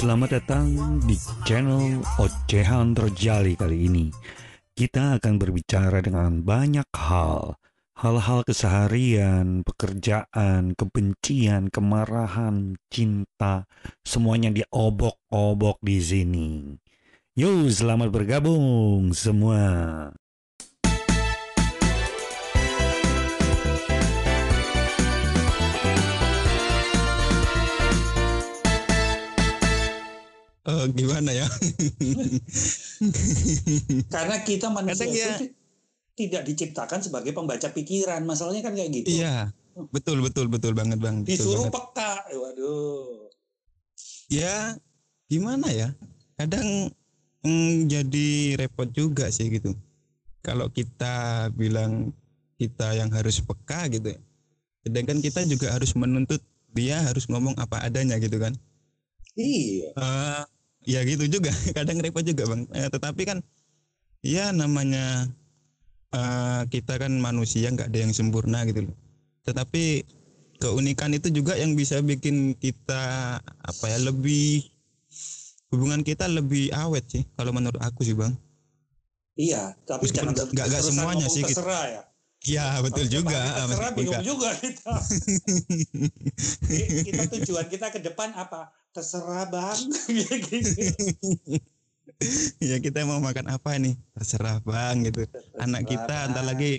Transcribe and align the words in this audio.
selamat 0.00 0.40
datang 0.40 0.96
di 1.04 1.12
channel 1.44 2.00
Ocehan 2.16 2.96
Terjali 2.96 3.52
kali 3.52 3.84
ini. 3.84 4.08
Kita 4.72 5.20
akan 5.20 5.36
berbicara 5.36 6.00
dengan 6.00 6.40
banyak 6.40 6.88
hal, 6.96 7.60
hal-hal 8.00 8.40
keseharian, 8.48 9.60
pekerjaan, 9.60 10.72
kebencian, 10.72 11.68
kemarahan, 11.68 12.80
cinta, 12.88 13.68
semuanya 14.00 14.48
diobok-obok 14.48 15.76
di 15.84 16.00
sini. 16.00 16.48
Yuk, 17.36 17.68
selamat 17.68 18.08
bergabung 18.08 19.12
semua. 19.12 20.16
Uh, 30.66 30.86
gimana 30.92 31.30
ya? 31.32 31.46
Karena 34.14 34.36
kita 34.44 34.66
manusia 34.68 35.06
Kadang 35.06 35.14
ya- 35.14 35.38
itu 35.38 35.46
tidak 36.18 36.42
diciptakan 36.44 37.00
sebagai 37.00 37.32
pembaca 37.32 37.68
pikiran. 37.72 38.20
Masalahnya 38.28 38.60
kan 38.60 38.76
kayak 38.76 38.90
gitu. 38.92 39.24
Iya, 39.24 39.56
betul 39.88 40.20
betul 40.20 40.52
betul 40.52 40.76
banget 40.76 41.00
bang. 41.00 41.24
Betul 41.24 41.32
Disuruh 41.32 41.64
banget. 41.68 41.80
peka. 41.80 42.12
Waduh. 42.36 43.30
Ya 44.28 44.76
gimana 45.26 45.68
ya? 45.72 45.88
Kadang 46.36 46.92
mm, 47.40 47.88
jadi 47.88 48.28
repot 48.60 48.88
juga 48.92 49.32
sih 49.32 49.48
gitu. 49.48 49.72
Kalau 50.44 50.68
kita 50.72 51.48
bilang 51.52 52.12
kita 52.60 52.92
yang 52.96 53.08
harus 53.12 53.40
peka 53.40 53.88
gitu, 53.88 54.12
ya. 54.12 54.20
sedangkan 54.84 55.24
kita 55.24 55.44
juga 55.48 55.72
harus 55.72 55.96
menuntut 55.96 56.40
dia 56.76 57.00
harus 57.00 57.24
ngomong 57.28 57.56
apa 57.56 57.80
adanya 57.84 58.20
gitu 58.20 58.36
kan. 58.36 58.52
Iya. 59.32 59.90
Eh, 59.92 60.42
ya 60.88 61.00
gitu 61.04 61.24
juga 61.30 61.50
kadang 61.76 61.98
repot 61.98 62.22
juga 62.22 62.44
bang 62.46 62.62
Eh, 62.72 62.88
tetapi 62.88 63.22
kan 63.24 63.38
ya 64.20 64.50
namanya 64.50 65.28
eh, 66.10 66.62
kita 66.66 66.96
kan 66.96 67.12
manusia 67.16 67.68
nggak 67.68 67.88
ada 67.88 67.98
yang 68.00 68.10
sempurna 68.10 68.62
gitu 68.64 68.84
loh 68.84 68.96
tetapi 69.40 70.04
keunikan 70.56 71.10
itu 71.10 71.30
juga 71.30 71.54
yang 71.54 71.72
bisa 71.72 71.98
bikin 72.00 72.52
kita 72.52 73.02
apa 73.40 73.84
ya 73.86 73.98
lebih 74.02 74.60
hubungan 75.70 76.00
kita 76.00 76.26
lebih 76.26 76.68
awet 76.70 77.06
sih 77.08 77.24
kalau 77.34 77.50
menurut 77.50 77.80
aku 77.80 78.02
sih 78.02 78.12
bang 78.12 78.34
Iya, 79.32 79.72
tapi 79.82 80.04
Meskipun 80.04 80.36
jangan 80.36 80.52
nggak- 80.52 80.68
nggak- 80.68 80.84
semuanya 80.84 81.26
sih 81.26 81.40
gitu. 81.40 81.56
terserah 81.56 81.84
ya. 81.88 82.02
ya 82.42 82.66
betul 82.80 83.04
Kalau 83.04 83.14
juga 83.14 83.38
kita 83.40 83.56
ah, 83.56 83.64
Terserah 83.64 83.92
bingung 83.94 84.20
juga 84.22 84.48
kita. 84.54 84.92
Ki- 86.60 86.88
kita 87.08 87.22
tujuan 87.30 87.66
kita 87.66 87.86
ke 87.88 87.98
depan 88.00 88.28
apa? 88.34 88.68
Terserah 88.90 89.44
bang. 89.46 89.80
Gitu. 90.10 90.58
ya 92.70 92.76
kita 92.84 93.08
mau 93.08 93.16
makan 93.22 93.48
apa 93.48 93.80
nih 93.80 93.96
terserah 94.12 94.60
bang 94.60 95.08
gitu 95.08 95.24
anak 95.56 95.88
Terserah, 95.88 96.28
kita 96.28 96.36
Bang. 96.36 96.46
lagi 96.52 96.72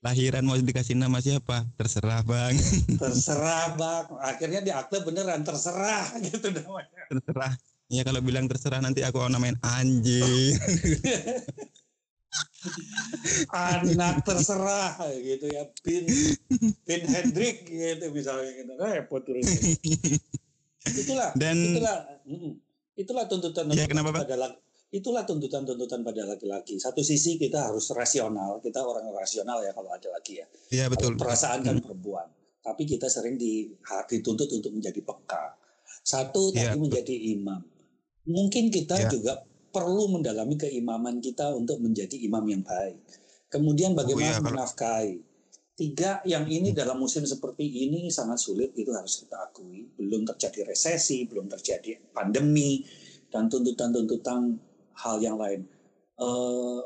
lahiran 0.00 0.44
mau 0.48 0.56
dikasih 0.56 0.96
nama 0.96 1.20
siapa 1.20 1.68
terserah 1.76 2.24
bang 2.24 2.56
terserah 3.02 3.76
bang. 3.76 4.06
Akhirnya 4.24 4.60
di 4.64 4.72
akte 4.74 5.04
beneran 5.04 5.44
terserah 5.46 6.10
gitu 6.24 6.50
namanya. 6.50 7.06
terserah 7.06 7.52
ya 7.90 8.02
kalau 8.02 8.20
bilang 8.24 8.48
terserah 8.50 8.80
nanti 8.82 9.04
aku 9.04 9.22
namain 9.28 9.58
anjing 9.62 10.56
Anak 13.50 14.22
terserah 14.22 14.94
gitu 15.18 15.50
ya. 15.50 15.66
Bin 15.82 16.06
Bin 16.86 17.02
Hendrik 17.10 17.66
gitu 17.66 18.06
misalnya 18.14 18.54
gitu. 18.54 18.72
Repot 18.78 19.18
terus. 19.18 19.50
Itulah 20.80 21.30
dan 21.36 21.56
itulah 21.60 21.96
itulah 22.96 23.24
tuntutan 23.28 23.68
Ya, 23.76 23.84
kenapa, 23.84 24.24
pada 24.24 24.36
laki 24.36 24.58
itulah 24.90 25.22
tuntutan-tuntutan 25.22 26.02
pada 26.02 26.22
laki-laki. 26.26 26.80
Satu 26.82 27.04
sisi 27.04 27.38
kita 27.38 27.70
harus 27.70 27.86
rasional 27.94 28.58
kita 28.58 28.82
orang 28.82 29.06
rasional 29.14 29.62
ya 29.62 29.70
kalau 29.70 29.92
ada 29.92 30.08
laki 30.10 30.42
ya. 30.42 30.46
Ya 30.72 30.84
betul. 30.90 31.14
Kalau 31.14 31.30
perasaan 31.30 31.62
kan 31.62 31.78
perempuan. 31.78 32.26
Tapi 32.60 32.84
kita 32.84 33.08
sering 33.08 33.40
di, 33.40 33.70
dituntut 34.10 34.50
untuk 34.52 34.68
menjadi 34.74 35.00
peka. 35.00 35.56
Satu 36.02 36.50
Iya, 36.52 36.74
tadi 36.74 36.76
betul. 36.76 36.82
menjadi 36.90 37.16
imam. 37.38 37.60
Mungkin 38.28 38.68
kita 38.68 38.96
Iya. 39.00 39.08
juga 39.08 39.32
perlu 39.70 40.10
mendalami 40.10 40.58
keimaman 40.58 41.22
kita 41.22 41.54
untuk 41.54 41.78
menjadi 41.78 42.18
imam 42.20 42.42
yang 42.50 42.60
baik. 42.66 42.98
Kemudian 43.48 43.94
iya, 43.94 43.98
bagaimana 44.02 44.32
kalau- 44.36 44.46
menafkahi 44.52 45.12
tiga 45.80 46.20
yang 46.28 46.44
ini 46.44 46.76
dalam 46.76 47.00
musim 47.00 47.24
seperti 47.24 47.64
ini 47.64 48.12
sangat 48.12 48.36
sulit 48.36 48.76
itu 48.76 48.92
harus 48.92 49.24
kita 49.24 49.48
akui. 49.48 49.88
Belum 49.96 50.28
terjadi 50.28 50.68
resesi 50.68 51.24
belum 51.24 51.48
terjadi 51.48 52.12
pandemi 52.12 52.84
dan 53.32 53.48
tuntutan-tuntutan 53.48 54.60
hal 55.00 55.16
yang 55.24 55.40
lain. 55.40 55.64
Eh, 56.20 56.80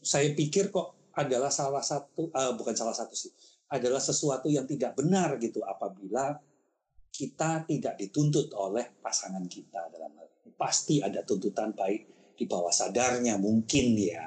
saya 0.00 0.32
pikir 0.32 0.72
kok 0.72 1.12
adalah 1.12 1.52
salah 1.52 1.84
satu 1.84 2.32
eh, 2.32 2.52
bukan 2.56 2.72
salah 2.72 2.96
satu 2.96 3.12
sih 3.12 3.28
adalah 3.68 4.00
sesuatu 4.00 4.48
yang 4.48 4.64
tidak 4.64 4.96
benar 4.96 5.36
gitu 5.36 5.60
apabila 5.60 6.32
kita 7.12 7.68
tidak 7.68 8.00
dituntut 8.00 8.56
oleh 8.56 8.96
pasangan 9.04 9.44
kita 9.44 9.92
dalam 9.92 10.16
hal 10.16 10.24
ini. 10.40 10.56
Pasti 10.56 11.04
ada 11.04 11.20
tuntutan 11.28 11.76
baik 11.76 12.32
di 12.40 12.48
bawah 12.48 12.72
sadarnya 12.72 13.36
mungkin 13.36 14.00
ya. 14.00 14.24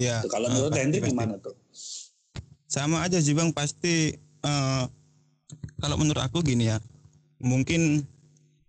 Ya 0.00 0.24
Tuh, 0.24 0.32
kalau 0.32 0.48
eh, 0.48 0.52
menurut 0.56 0.72
Hendrik 0.72 1.04
gimana 1.04 1.36
tuh 1.36 1.52
sama 2.68 3.00
aja 3.00 3.16
sih 3.18 3.32
bang 3.32 3.50
pasti 3.50 4.12
eh, 4.44 4.84
kalau 5.80 5.96
menurut 5.96 6.20
aku 6.20 6.44
gini 6.44 6.68
ya 6.68 6.78
mungkin 7.40 8.04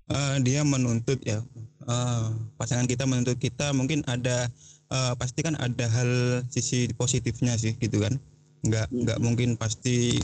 eh, 0.10 0.36
dia 0.42 0.64
menuntut 0.64 1.20
ya 1.28 1.44
eh, 1.86 2.28
pasangan 2.56 2.88
kita 2.88 3.04
menuntut 3.04 3.36
kita 3.38 3.76
mungkin 3.76 4.02
ada 4.08 4.48
eh, 4.90 5.14
pasti 5.20 5.44
kan 5.44 5.60
ada 5.60 5.86
hal 5.92 6.12
sisi 6.50 6.90
positifnya 6.96 7.60
sih 7.60 7.76
gitu 7.78 8.02
kan? 8.02 8.16
Nggak 8.66 8.88
Hmm. 8.92 8.98
nggak 9.06 9.20
mungkin 9.24 9.50
pasti 9.56 10.16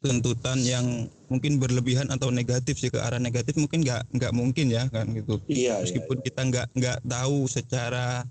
tuntutan 0.00 0.56
yang 0.64 1.12
mungkin 1.28 1.60
berlebihan 1.60 2.08
atau 2.08 2.32
negatif 2.32 2.80
sih 2.80 2.88
ke 2.88 2.96
arah 2.96 3.20
negatif 3.20 3.52
mungkin 3.60 3.84
nggak 3.84 4.08
nggak 4.16 4.32
mungkin 4.32 4.66
ya 4.72 4.88
kan 4.88 5.06
gitu. 5.12 5.36
Iya 5.44 5.54
iya, 5.54 5.72
meskipun 5.84 6.24
kita 6.24 6.40
nggak 6.48 6.66
nggak 6.72 6.98
tahu 7.04 7.44
secara 7.44 8.24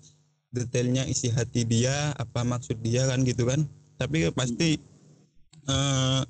detailnya 0.50 1.06
isi 1.06 1.30
hati 1.30 1.62
dia 1.69 2.09
apa 2.18 2.42
maksud 2.42 2.81
dia 2.81 3.06
kan 3.06 3.22
gitu 3.22 3.46
kan 3.46 3.69
tapi 4.00 4.32
pasti 4.32 4.80
eh, 5.68 6.22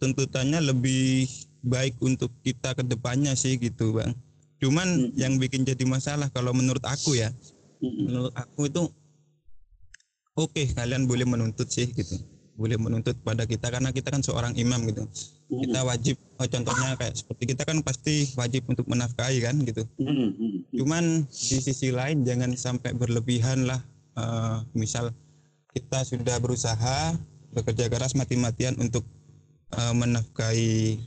tuntutannya 0.00 0.72
lebih 0.72 1.28
baik 1.60 2.00
untuk 2.00 2.32
kita 2.40 2.72
ke 2.72 2.82
depannya 2.82 3.36
sih 3.36 3.60
gitu 3.60 3.92
bang 3.92 4.16
cuman 4.58 4.88
Mhm. 4.88 5.16
yang 5.16 5.36
bikin 5.36 5.62
jadi 5.62 5.84
masalah 5.84 6.32
kalau 6.32 6.56
menurut 6.56 6.80
aku 6.82 7.14
ya 7.14 7.28
Mm-mm. 7.80 8.08
menurut 8.08 8.32
aku 8.32 8.66
itu 8.66 8.82
oke 10.36 10.62
kalian 10.72 11.04
boleh 11.04 11.28
menuntut 11.28 11.68
sih 11.68 11.88
gitu 11.92 12.16
boleh 12.56 12.76
menuntut 12.76 13.16
pada 13.24 13.44
kita 13.44 13.72
karena 13.72 13.88
kita 13.88 14.12
kan 14.12 14.20
seorang 14.20 14.52
imam 14.56 14.84
gitu 14.88 15.04
Mm-mm. 15.04 15.60
kita 15.64 15.80
wajib 15.84 16.16
oh, 16.36 16.48
contohnya 16.48 16.96
kayak 16.96 17.14
seperti 17.16 17.44
kita 17.52 17.62
kan 17.64 17.78
pasti 17.80 18.28
wajib 18.36 18.64
untuk 18.68 18.84
menafkahi 18.88 19.38
kan 19.44 19.56
gitu 19.60 19.84
cuman 20.76 21.24
di 21.28 21.56
sisi 21.60 21.92
lain 21.92 22.24
jangan 22.24 22.56
sampai 22.56 22.96
berlebihan 22.96 23.68
lah 23.68 23.80
Eh, 24.10 24.58
misal 24.74 25.14
kita 25.74 26.02
sudah 26.02 26.36
berusaha 26.42 27.14
bekerja 27.54 27.90
keras 27.90 28.14
mati-matian 28.14 28.78
untuk 28.78 29.02
eh, 29.74 29.94
menafkahi 29.94 30.98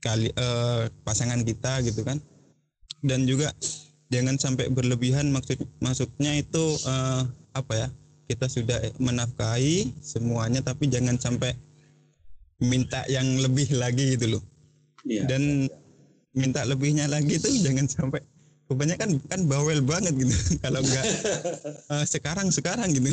kali 0.00 0.28
eh, 0.32 0.82
pasangan 1.04 1.40
kita 1.42 1.84
gitu 1.84 2.04
kan 2.04 2.20
dan 3.04 3.24
juga 3.28 3.52
jangan 4.12 4.38
sampai 4.38 4.70
berlebihan 4.70 5.28
maksud 5.32 5.60
maksudnya 5.80 6.36
itu 6.36 6.64
eh, 6.86 7.22
apa 7.56 7.72
ya 7.74 7.88
kita 8.26 8.50
sudah 8.50 8.78
menafkahi 8.98 9.94
semuanya 10.02 10.60
tapi 10.60 10.90
jangan 10.90 11.14
sampai 11.16 11.54
minta 12.58 13.04
yang 13.06 13.26
lebih 13.38 13.68
lagi 13.76 14.16
gitu 14.16 14.38
loh 14.38 14.44
Iya. 15.06 15.22
dan 15.30 15.70
minta 16.34 16.66
lebihnya 16.66 17.06
lagi 17.06 17.38
tuh 17.38 17.54
jangan 17.62 17.86
sampai 17.86 18.20
kebanyakan 18.66 19.08
kan 19.30 19.40
bawel 19.46 19.80
banget 19.82 20.14
gitu. 20.18 20.34
Kalau 20.64 20.80
enggak 20.82 21.04
eh, 21.92 22.04
sekarang 22.06 22.48
sekarang 22.50 22.90
gitu. 22.94 23.10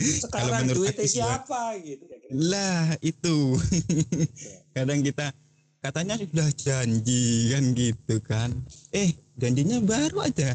Sekarang 0.00 0.64
menurut 0.64 0.88
duitnya 0.88 1.08
siapa 1.08 1.76
gitu 1.80 2.04
ya 2.08 2.20
lah 2.30 2.94
itu. 3.02 3.58
Kadang 4.76 5.02
kita 5.02 5.34
katanya 5.80 6.14
sudah 6.20 6.48
janji 6.54 7.50
kan 7.50 7.64
gitu 7.74 8.14
kan. 8.22 8.50
Eh 8.94 9.16
janjinya 9.34 9.82
baru 9.82 10.24
aja 10.24 10.54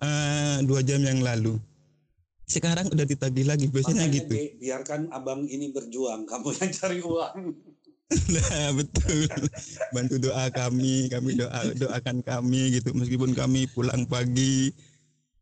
eh, 0.00 0.56
dua 0.64 0.80
jam 0.82 1.04
yang 1.04 1.20
lalu. 1.20 1.58
Sekarang 2.48 2.90
udah 2.90 3.06
ditagih 3.06 3.48
lagi 3.48 3.70
biasanya 3.70 4.04
Makanya 4.08 4.16
gitu. 4.18 4.34
Bi- 4.34 4.54
biarkan 4.60 5.08
abang 5.14 5.46
ini 5.48 5.72
berjuang 5.72 6.28
kamu 6.28 6.48
yang 6.60 6.70
cari 6.74 7.00
uang 7.00 7.38
Nah 8.34 8.68
betul 8.76 9.24
bantu 9.94 10.16
doa 10.20 10.46
kami 10.52 11.08
kami 11.08 11.38
doa 11.38 11.60
doakan 11.76 12.20
kami 12.20 12.76
gitu 12.76 12.92
meskipun 12.92 13.32
kami 13.32 13.64
pulang 13.72 14.04
pagi 14.04 14.72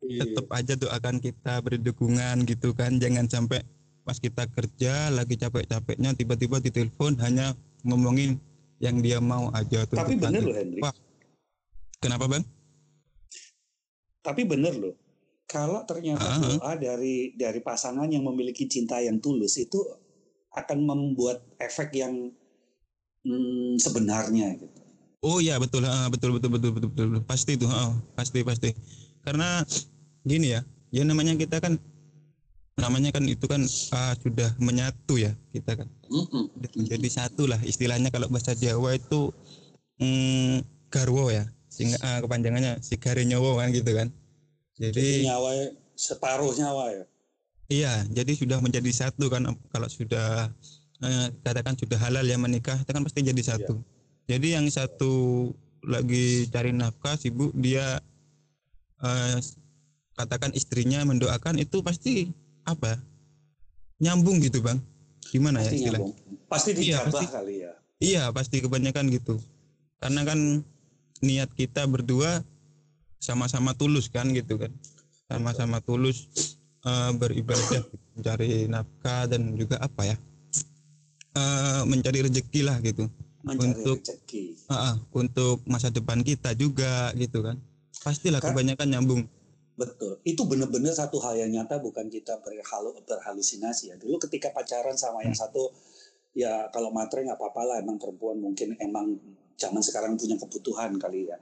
Iya. 0.00 0.24
tetap 0.24 0.48
aja 0.56 0.74
doakan 0.80 1.20
kita 1.20 1.60
beri 1.60 1.76
dukungan 1.76 2.48
gitu 2.48 2.72
kan 2.72 2.96
jangan 2.96 3.28
sampai 3.28 3.60
pas 4.00 4.16
kita 4.16 4.48
kerja 4.48 5.12
lagi 5.12 5.36
capek-capeknya 5.36 6.16
tiba-tiba 6.16 6.56
ditelepon 6.56 7.20
hanya 7.20 7.52
ngomongin 7.84 8.40
yang 8.80 9.04
dia 9.04 9.20
mau 9.20 9.52
aja 9.52 9.84
Tapi 9.84 10.16
tuntutan 10.16 10.32
bener 10.32 10.42
loh. 10.42 10.56
Hendrik. 10.56 10.82
Wah, 10.82 10.94
Kenapa 12.00 12.24
bang? 12.32 12.44
Tapi 14.24 14.42
bener 14.48 14.72
loh, 14.80 14.96
kalau 15.44 15.84
ternyata 15.84 16.24
ah. 16.24 16.40
doa 16.40 16.72
dari 16.80 17.36
dari 17.36 17.60
pasangan 17.60 18.08
yang 18.08 18.24
memiliki 18.24 18.64
cinta 18.64 18.96
yang 19.04 19.20
tulus 19.20 19.60
itu 19.60 19.84
akan 20.56 20.80
membuat 20.80 21.44
efek 21.60 21.92
yang 21.92 22.32
hmm, 23.24 23.76
sebenarnya 23.80 24.56
gitu. 24.58 24.80
Oh 25.20 25.36
iya 25.36 25.60
betul, 25.60 25.84
ah, 25.84 26.08
betul, 26.08 26.40
betul, 26.40 26.48
betul, 26.56 26.70
betul, 26.72 26.88
betul, 26.88 27.06
betul. 27.12 27.24
pasti 27.28 27.52
itu, 27.60 27.68
ah, 27.68 27.92
pasti, 28.16 28.40
pasti. 28.40 28.72
Karena 29.20 29.60
gini 30.24 30.56
ya, 30.56 30.64
ya 30.88 31.04
namanya 31.04 31.36
kita 31.36 31.60
kan, 31.60 31.76
namanya 32.80 33.12
kan 33.12 33.28
itu 33.28 33.44
kan 33.44 33.60
ah, 33.92 34.16
sudah 34.16 34.56
menyatu 34.56 35.20
ya 35.20 35.36
kita 35.52 35.76
kan, 35.76 35.88
Mm-mm. 36.08 36.48
Udah 36.56 36.70
menjadi 36.72 37.08
satu 37.12 37.44
lah 37.44 37.60
istilahnya 37.60 38.08
kalau 38.08 38.32
bahasa 38.32 38.56
Jawa 38.56 38.96
itu 38.96 39.28
mm, 40.00 40.88
garwo 40.88 41.28
ya, 41.28 41.44
sehingga 41.68 42.00
ah, 42.00 42.18
kepanjangannya 42.24 42.80
sigare 42.80 43.20
nyowo 43.28 43.60
kan 43.60 43.68
gitu 43.76 43.92
kan. 43.92 44.08
Jadi 44.80 44.96
Jadi 44.96 45.28
nyawa 45.28 45.50
separuh 45.92 46.56
nyawa 46.56 46.84
ya. 46.96 47.04
iya, 47.68 47.92
jadi 48.08 48.32
sudah 48.32 48.56
menjadi 48.64 48.88
satu 48.88 49.28
kan 49.28 49.44
kalau 49.68 49.88
sudah 49.92 50.48
eh, 51.00 51.28
katakan 51.44 51.74
sudah 51.76 51.98
halal 52.00 52.24
ya 52.24 52.36
menikah, 52.36 52.76
itu 52.76 52.90
kan 52.92 53.02
pasti 53.04 53.24
jadi 53.24 53.42
satu. 53.42 53.80
Jadi 54.28 54.54
yang 54.54 54.66
satu 54.70 55.48
lagi 55.82 56.46
cari 56.52 56.70
nafkah, 56.76 57.16
sibuk 57.16 57.50
dia 57.56 57.98
eh, 59.00 59.36
katakan 60.16 60.52
istrinya 60.52 61.00
mendoakan 61.08 61.56
itu 61.56 61.80
pasti 61.80 62.28
apa? 62.68 63.00
Nyambung 64.00 64.40
gitu 64.44 64.60
bang? 64.60 64.80
Gimana 65.32 65.60
ya 65.64 65.72
Pasti 65.72 65.76
istilah? 65.80 66.00
nyambung. 66.00 66.14
Pasti 66.50 66.70
Iya, 66.76 66.98
pasti. 67.06 67.24
kali 67.30 67.54
ya. 67.64 67.72
Iya 68.00 68.22
pasti 68.32 68.56
kebanyakan 68.64 69.12
gitu. 69.12 69.36
Karena 70.00 70.24
kan 70.24 70.64
niat 71.20 71.52
kita 71.52 71.84
berdua 71.84 72.40
sama-sama 73.20 73.76
tulus 73.76 74.08
kan 74.08 74.28
gitu 74.32 74.56
kan. 74.56 74.72
Sama-sama 75.28 75.80
tulus 75.84 76.28
eh, 76.84 77.10
beribadah 77.16 77.84
mencari 78.16 78.68
nafkah 78.68 79.28
dan 79.28 79.52
juga 79.56 79.76
apa 79.80 80.04
ya? 80.08 80.16
Eh, 81.32 81.82
mencari 81.84 82.20
rezeki 82.22 82.60
lah 82.62 82.78
gitu. 82.80 83.06
Mencari 83.40 83.72
Untuk- 83.72 84.00
rezeki. 84.02 84.68
Ah, 84.68 84.98
untuk 85.12 85.64
masa 85.64 85.88
depan 85.88 86.20
kita 86.20 86.52
juga 86.52 87.10
gitu 87.14 87.40
kan. 87.40 87.56
Pastilah 88.00 88.40
Kan- 88.40 88.52
kebanyakan 88.52 88.88
nyambung. 88.88 89.22
Betul. 89.74 90.20
Itu 90.28 90.44
benar-benar 90.44 90.92
satu 90.92 91.16
hal 91.24 91.40
yang 91.40 91.56
nyata 91.56 91.80
bukan 91.80 92.12
kita 92.12 92.36
berhalu, 92.44 93.00
berhalusinasi 93.00 93.88
ya. 93.88 93.96
Dulu 93.96 94.20
ketika 94.20 94.52
pacaran 94.52 94.92
sama 94.92 95.24
yang 95.24 95.32
Hmm. 95.32 95.48
satu 95.48 95.72
ya 96.36 96.68
kalau 96.70 96.92
matre 96.92 97.24
nggak 97.24 97.34
apa-apa 97.34 97.62
lah 97.64 97.76
emang 97.80 97.96
perempuan 97.96 98.38
mungkin 98.38 98.76
emang 98.78 99.16
zaman 99.56 99.80
sekarang 99.80 100.20
punya 100.20 100.36
kebutuhan 100.36 101.00
kali 101.00 101.32
ya. 101.32 101.36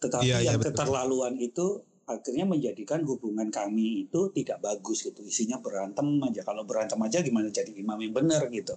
Tetapi 0.00 0.24
iya, 0.24 0.40
yang 0.42 0.58
betul. 0.58 0.72
keterlaluan 0.72 1.36
itu 1.36 1.84
akhirnya 2.02 2.48
menjadikan 2.48 3.04
hubungan 3.04 3.52
kami 3.52 4.08
itu 4.08 4.32
tidak 4.32 4.58
bagus 4.58 5.04
gitu. 5.04 5.20
Isinya 5.22 5.60
berantem 5.60 6.04
aja. 6.24 6.42
Kalau 6.42 6.64
berantem 6.64 6.96
aja 6.98 7.20
gimana 7.20 7.52
jadi 7.52 7.70
imam 7.70 8.00
yang 8.00 8.16
benar 8.16 8.48
gitu. 8.48 8.72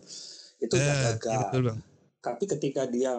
Itu 0.59 0.73
udah 0.79 0.95
Eh, 0.95 0.99
iya 0.99 1.07
gagal. 1.19 1.39
betul 1.47 1.61
bang. 1.69 1.79
Tapi 2.23 2.43
ketika 2.49 2.83
dia 2.89 3.13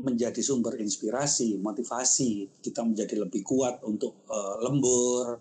menjadi 0.00 0.40
sumber 0.40 0.80
inspirasi, 0.80 1.60
motivasi, 1.60 2.60
kita 2.64 2.80
menjadi 2.82 3.20
lebih 3.20 3.44
kuat 3.44 3.84
untuk 3.84 4.24
eh, 4.26 4.56
lembur, 4.64 5.38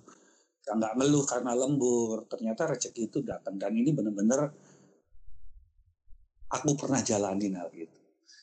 nggak 0.68 0.94
ngeluh 1.00 1.26
karena 1.26 1.52
lembur. 1.56 2.28
Ternyata 2.30 2.76
rezeki 2.76 3.02
itu 3.10 3.20
datang 3.26 3.56
dan 3.58 3.74
ini 3.74 3.90
benar-benar 3.96 4.52
aku 6.50 6.70
pernah 6.78 7.02
jalanin 7.02 7.56
hal 7.58 7.70
itu. 7.74 8.00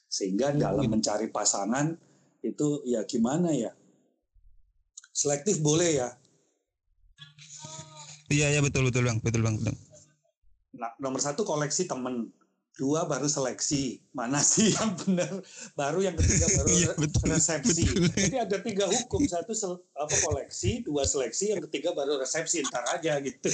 Sehingga 0.07 0.55
dalam 0.55 0.87
mencari 0.89 1.29
pasangan 1.29 1.93
itu 2.41 2.81
ya 2.87 3.03
gimana 3.05 3.51
ya? 3.53 3.75
Selektif 5.11 5.61
boleh 5.61 5.91
ya. 5.99 6.09
Iya 8.27 8.59
iya 8.59 8.61
betul 8.63 8.91
betul 8.91 9.07
bang 9.07 9.19
betul 9.23 9.43
bang. 9.47 9.55
betul. 9.59 9.75
Nah, 10.77 10.93
nomor 11.01 11.23
satu 11.25 11.41
koleksi 11.47 11.89
temen, 11.89 12.29
dua 12.77 13.05
baru 13.05 13.25
seleksi. 13.27 14.05
Mana 14.13 14.39
sih 14.39 14.73
yang 14.77 14.93
benar? 14.95 15.41
Baru 15.73 16.01
yang 16.01 16.15
ketiga 16.15 16.47
baru 16.53 16.69
Iya, 16.69 16.87
re- 16.93 16.99
betul, 16.99 17.27
resepsi. 17.33 17.83
betul. 17.83 18.13
Jadi 18.15 18.37
ada 18.39 18.57
tiga 18.61 18.85
hukum, 18.87 19.25
satu 19.25 19.53
sel- 19.53 19.83
apa 19.93 20.15
koleksi, 20.21 20.85
dua 20.85 21.03
seleksi, 21.03 21.53
yang 21.53 21.65
ketiga 21.67 21.91
baru 21.91 22.21
resepsi. 22.21 22.63
Ntar 22.63 22.85
aja 22.93 23.17
gitu. 23.19 23.49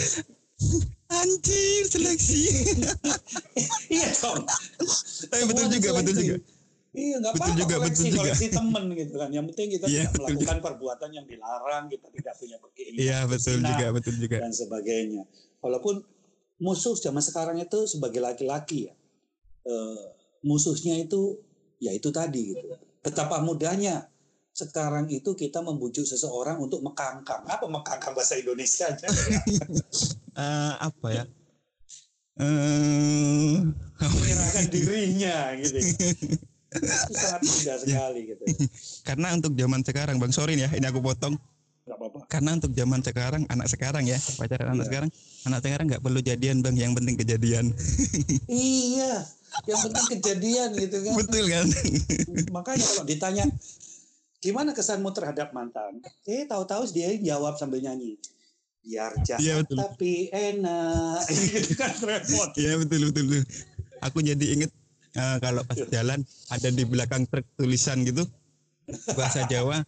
Anjir 1.08 1.84
seleksi. 1.86 2.42
iya 3.94 4.08
dong. 4.16 4.42
Tapi 5.28 5.42
betul 5.44 5.66
juga 5.70 5.88
betul 5.92 6.14
diseleksi. 6.14 6.28
juga. 6.28 6.38
Iya 6.92 7.16
nggak 7.24 7.32
Betul 7.32 7.48
apa-apa 7.48 7.60
juga, 7.64 7.74
koleksi 7.80 7.96
betul 7.96 8.12
juga. 8.12 8.20
koleksi 8.28 8.46
temen 8.52 8.84
gitu 8.92 9.14
kan. 9.16 9.28
Yang 9.32 9.44
penting 9.48 9.68
kita 9.70 9.86
Iya, 9.86 9.94
tidak 9.96 10.10
betul 10.12 10.20
melakukan 10.28 10.58
perbuatan 10.60 11.10
yang 11.10 11.24
dilarang, 11.24 11.84
kita 11.88 12.06
tidak 12.12 12.34
punya 12.36 12.56
keinginan 12.76 13.00
Iya 13.00 13.18
betul 13.24 13.56
berzina, 13.56 13.68
juga 13.72 13.86
betul 13.96 14.14
juga. 14.20 14.36
dan 14.44 14.52
sebagainya. 14.52 15.22
Walaupun 15.64 15.94
musuh 16.60 16.94
zaman 16.94 17.24
sekarang 17.24 17.56
itu 17.58 17.78
sebagai 17.88 18.20
laki-laki 18.20 18.86
ya, 18.86 18.94
eh, 19.64 20.02
musuhnya 20.42 20.98
itu 20.98 21.38
ya 21.78 21.90
itu 21.90 22.08
tadi 22.08 22.52
gitu. 22.52 22.74
Betapa 23.00 23.38
mudahnya 23.38 24.06
sekarang 24.52 25.08
itu 25.08 25.32
kita 25.32 25.58
membujuk 25.58 26.04
seseorang 26.04 26.56
untuk 26.56 26.80
mekangkang. 26.80 27.42
Apa 27.44 27.64
mekangkang 27.66 28.12
bahasa 28.12 28.36
Indonesia? 28.36 28.86
Eh, 30.32 30.72
apa 30.80 31.08
ya? 31.12 31.24
Eh, 32.40 33.60
Menyerahkan 34.00 34.64
dirinya 34.66 35.52
gitu. 35.60 35.76
Itu 36.72 37.12
sangat 37.12 37.44
mudah 37.44 37.76
sekali 37.76 38.20
gitu. 38.32 38.44
karena 39.04 39.36
untuk 39.36 39.52
zaman 39.52 39.84
sekarang 39.84 40.16
bang 40.16 40.32
sorry 40.32 40.56
nih 40.56 40.64
ya 40.64 40.70
ini 40.72 40.86
aku 40.88 41.04
potong 41.04 41.36
Gak 41.84 41.98
apa-apa. 42.00 42.18
karena 42.32 42.50
untuk 42.56 42.72
zaman 42.72 43.00
sekarang 43.04 43.42
anak 43.44 43.68
sekarang 43.68 44.04
ya 44.08 44.16
pacaran 44.40 44.72
anak 44.72 44.80
Iya. 44.80 44.88
sekarang 44.88 45.10
anak 45.44 45.60
sekarang 45.60 45.84
nggak 45.90 46.00
perlu 46.00 46.20
jadian 46.24 46.56
bang 46.64 46.76
yang 46.80 46.92
penting 46.96 47.20
kejadian 47.20 47.76
Iya, 48.48 49.28
yang 49.68 49.80
penting 49.88 50.06
kejadian 50.18 50.68
gitu 50.76 50.96
kan. 51.04 51.14
betul 51.20 51.44
kan 51.46 51.66
Makanya 52.50 52.84
kalau 52.84 53.04
ditanya 53.04 53.44
gimana 54.42 54.74
kesanmu 54.74 55.14
terhadap 55.14 55.54
mantan, 55.54 56.02
eh 56.26 56.42
tahu-tahu 56.50 56.90
dia 56.90 57.14
jawab 57.22 57.54
sambil 57.54 57.78
nyanyi. 57.78 58.18
Biar 58.82 59.14
jahat 59.22 59.38
Iya, 59.38 59.54
betul. 59.62 59.76
tapi 59.78 60.12
enak, 60.34 61.22
gitu 61.54 61.72
kan 61.78 61.94
repot. 62.02 62.50
Iya 62.58 62.82
betul 62.82 63.00
betul 63.14 63.24
betul. 63.30 63.44
Aku 64.02 64.18
jadi 64.18 64.46
inget 64.58 64.70
eh, 65.14 65.36
kalau 65.38 65.62
pas 65.62 65.78
jalan 65.78 66.26
ada 66.50 66.68
di 66.74 66.82
belakang 66.82 67.22
truk 67.30 67.46
tulisan 67.54 68.02
gitu 68.02 68.26
bahasa 69.14 69.46
Jawa 69.46 69.86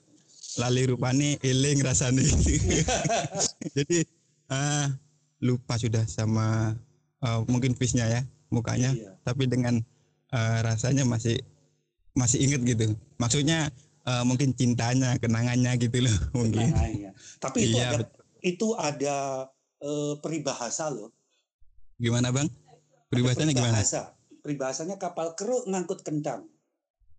lali 0.63 0.87
rupane 0.87 1.43
eling 1.43 1.83
rasane. 1.83 2.23
jadi 3.77 4.07
eh, 4.55 4.87
lupa 5.43 5.75
sudah 5.75 6.07
sama 6.07 6.79
eh, 7.27 7.41
mungkin 7.51 7.75
face-nya 7.75 8.07
ya 8.07 8.23
mukanya, 8.55 8.95
Iya. 8.95 9.19
tapi 9.27 9.51
dengan 9.51 9.83
eh, 10.31 10.59
rasanya 10.63 11.03
masih 11.03 11.43
masih 12.15 12.39
inget 12.41 12.63
gitu. 12.63 12.95
Maksudnya 13.19 13.75
eh, 14.07 14.23
mungkin 14.23 14.55
cintanya, 14.55 15.19
kenangannya 15.19 15.75
gitu 15.77 16.07
loh 16.07 16.15
mungkin. 16.39 16.71
Kenangannya. 16.71 17.11
Tapi 17.43 17.59
itu 17.67 17.77
Iya, 17.77 17.87
ada 17.91 17.97
betul. 17.99 18.23
itu 18.41 18.69
ada 18.79 19.17
eh, 19.83 20.15
peribahasa 20.23 20.87
loh. 20.89 21.11
Gimana 21.99 22.31
bang? 22.31 22.47
Ada 22.47 23.07
Peribahasanya 23.11 23.53
gimana? 23.53 23.75
peribahasa. 23.79 24.03
Peribahasanya 24.43 24.97
kapal 24.99 25.35
keruk 25.35 25.65
ngangkut 25.67 26.03
kentang. 26.03 26.51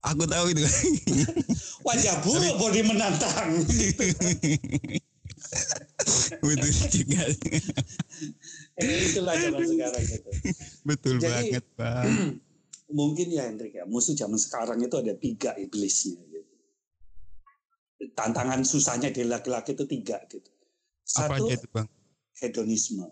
Aku 0.06 0.27
tahu 0.27 0.54
itu. 0.54 0.62
Wajah 1.88 2.22
buruk 2.22 2.56
bodi 2.60 2.86
menantang. 2.86 3.50
betul 6.46 6.72
juga. 6.90 7.22
eh, 8.82 9.00
itulah 9.10 9.34
zaman 9.38 9.66
sekarang 9.66 10.04
gitu. 10.04 10.30
Betul 10.84 11.16
Jadi- 11.22 11.54
banget, 11.54 11.66
Bang. 11.78 12.06
mungkin 12.92 13.34
ya 13.34 13.50
Hendrik 13.50 13.74
ya 13.74 13.84
musuh 13.90 14.14
zaman 14.14 14.38
sekarang 14.38 14.78
itu 14.78 14.94
ada 14.94 15.14
tiga 15.18 15.58
iblisnya 15.58 16.22
gitu. 16.30 16.54
tantangan 18.14 18.62
susahnya 18.62 19.10
di 19.10 19.25
laki-laki 19.25 19.74
itu 19.74 19.90
tiga 19.90 20.22
gitu 20.30 20.46
Apa 21.18 21.38
satu 21.38 21.50
aja 21.50 21.54
itu, 21.58 21.68
Bang? 21.74 21.88
hedonisme 22.38 23.10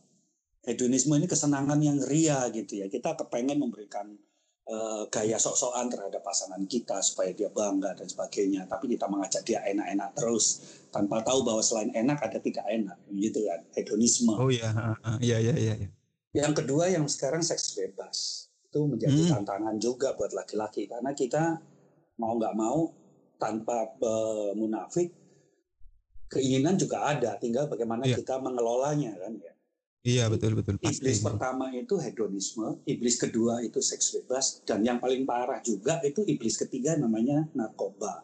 hedonisme 0.64 1.14
ini 1.18 1.26
kesenangan 1.26 1.80
yang 1.82 1.98
ria 2.06 2.46
gitu 2.54 2.86
ya 2.86 2.88
kita 2.92 3.18
kepengen 3.18 3.58
memberikan 3.58 4.14
eh, 4.70 5.04
gaya 5.10 5.42
sok-sokan 5.42 5.90
terhadap 5.90 6.22
pasangan 6.22 6.62
kita 6.70 7.02
supaya 7.02 7.34
dia 7.34 7.50
bangga 7.50 7.98
dan 7.98 8.06
sebagainya 8.06 8.70
tapi 8.70 8.94
kita 8.94 9.10
mengajak 9.10 9.42
dia 9.42 9.66
enak-enak 9.66 10.14
terus 10.14 10.62
tanpa 10.94 11.26
tahu 11.26 11.42
bahwa 11.42 11.60
selain 11.60 11.90
enak 11.92 12.22
ada 12.22 12.38
tidak 12.38 12.62
enak 12.70 12.96
gitu 13.10 13.42
kan 13.50 13.66
hedonisme 13.74 14.38
Oh 14.38 14.48
iya, 14.48 14.70
iya 15.20 15.38
iya 15.42 15.54
iya. 15.58 15.74
iya. 15.82 15.90
yang 16.32 16.54
kedua 16.54 16.88
yang 16.88 17.10
sekarang 17.10 17.42
seks 17.42 17.74
bebas 17.74 18.46
itu 18.70 18.80
menjadi 18.86 19.22
Hmm. 19.26 19.32
tantangan 19.42 19.76
juga 19.78 20.14
buat 20.14 20.32
laki-laki 20.32 20.86
karena 20.86 21.12
kita 21.12 21.58
mau 22.22 22.38
nggak 22.38 22.54
mau 22.54 22.94
tanpa 23.42 23.90
eh, 23.92 24.52
munafik 24.54 25.10
keinginan 26.30 26.78
juga 26.78 27.06
ada 27.06 27.38
tinggal 27.38 27.70
bagaimana 27.70 28.06
Iya. 28.06 28.18
kita 28.18 28.42
mengelolanya 28.42 29.14
kan 29.18 29.34
ya. 29.38 29.54
Iya 30.04 30.28
betul 30.28 30.60
betul 30.60 30.76
pasti. 30.84 31.00
Iblis 31.00 31.24
pertama 31.24 31.72
itu 31.72 31.96
hedonisme, 31.96 32.82
iblis 32.84 33.16
kedua 33.16 33.64
itu 33.64 33.80
seks 33.80 34.12
bebas 34.20 34.60
dan 34.68 34.84
yang 34.84 35.00
paling 35.00 35.24
parah 35.24 35.64
juga 35.64 36.04
itu 36.04 36.26
iblis 36.28 36.60
ketiga 36.60 37.00
namanya 37.00 37.48
narkoba. 37.56 38.20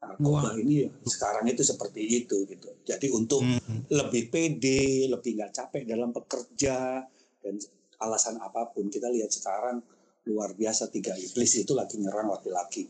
Narkoba 0.00 0.56
ini 0.56 0.88
sekarang 1.04 1.44
itu 1.52 1.60
seperti 1.60 2.24
itu 2.24 2.48
gitu. 2.48 2.72
Jadi 2.88 3.12
untuk 3.12 3.44
Hmm. 3.44 3.84
lebih 3.92 4.32
pede, 4.32 5.06
lebih 5.12 5.36
nggak 5.36 5.52
capek 5.52 5.82
dalam 5.84 6.08
bekerja 6.10 7.04
dan 7.44 7.54
alasan 8.00 8.40
apa 8.40 8.72
pun 8.72 8.88
kita 8.88 9.12
lihat 9.12 9.28
sekarang 9.28 9.84
luar 10.24 10.56
biasa 10.56 10.88
tiga 10.88 11.12
iblis 11.16 11.52
itu 11.60 11.76
lagi 11.76 12.00
nyerang 12.00 12.32
laki-laki. 12.32 12.88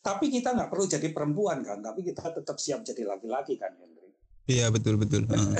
Tapi 0.00 0.32
kita 0.32 0.56
nggak 0.56 0.72
perlu 0.72 0.88
jadi 0.88 1.08
perempuan 1.12 1.60
kan, 1.60 1.84
tapi 1.84 2.00
kita 2.00 2.32
tetap 2.32 2.56
siap 2.56 2.80
jadi 2.80 3.04
laki-laki 3.04 3.60
kan 3.60 3.76
Henry. 3.76 4.08
Iya 4.48 4.72
betul 4.72 4.96
betul. 4.96 5.28
Heeh. 5.30 5.56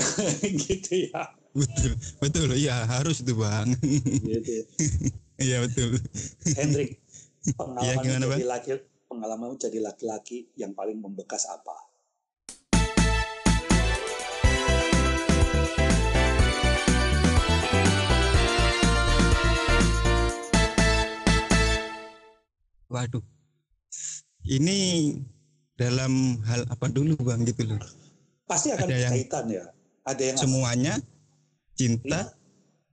gitu 0.65 1.13
ya. 1.13 1.29
betul 1.53 1.93
betul. 2.17 2.49
Iya 2.57 2.89
harus 2.89 3.21
itu 3.21 3.37
bang. 3.37 3.69
Gitu. 4.25 4.65
Iya 5.39 5.63
betul. 5.63 5.95
Hendrik, 6.51 6.99
Iya, 7.47 7.55
pengalaman 7.55 8.03
gimana, 8.03 8.25
jadi 8.35 8.43
laki 8.43 8.69
pengalaman 9.09 9.57
jadi 9.57 9.81
laki-laki 9.81 10.53
yang 10.53 10.77
paling 10.77 11.01
membekas 11.01 11.49
apa? 11.49 11.73
Waduh. 22.89 23.21
Ini 24.45 24.77
dalam 25.77 26.41
hal 26.45 26.65
apa 26.69 26.89
dulu 26.89 27.17
bang 27.21 27.45
gitu 27.45 27.65
loh. 27.65 27.81
Pasti 28.49 28.73
akan 28.73 28.85
Ada 28.89 28.95
yang- 28.97 29.13
berkaitan 29.13 29.45
ya. 29.49 29.63
Ada 30.05 30.23
yang 30.33 30.37
Semuanya 30.37 30.93
cinta 31.77 32.33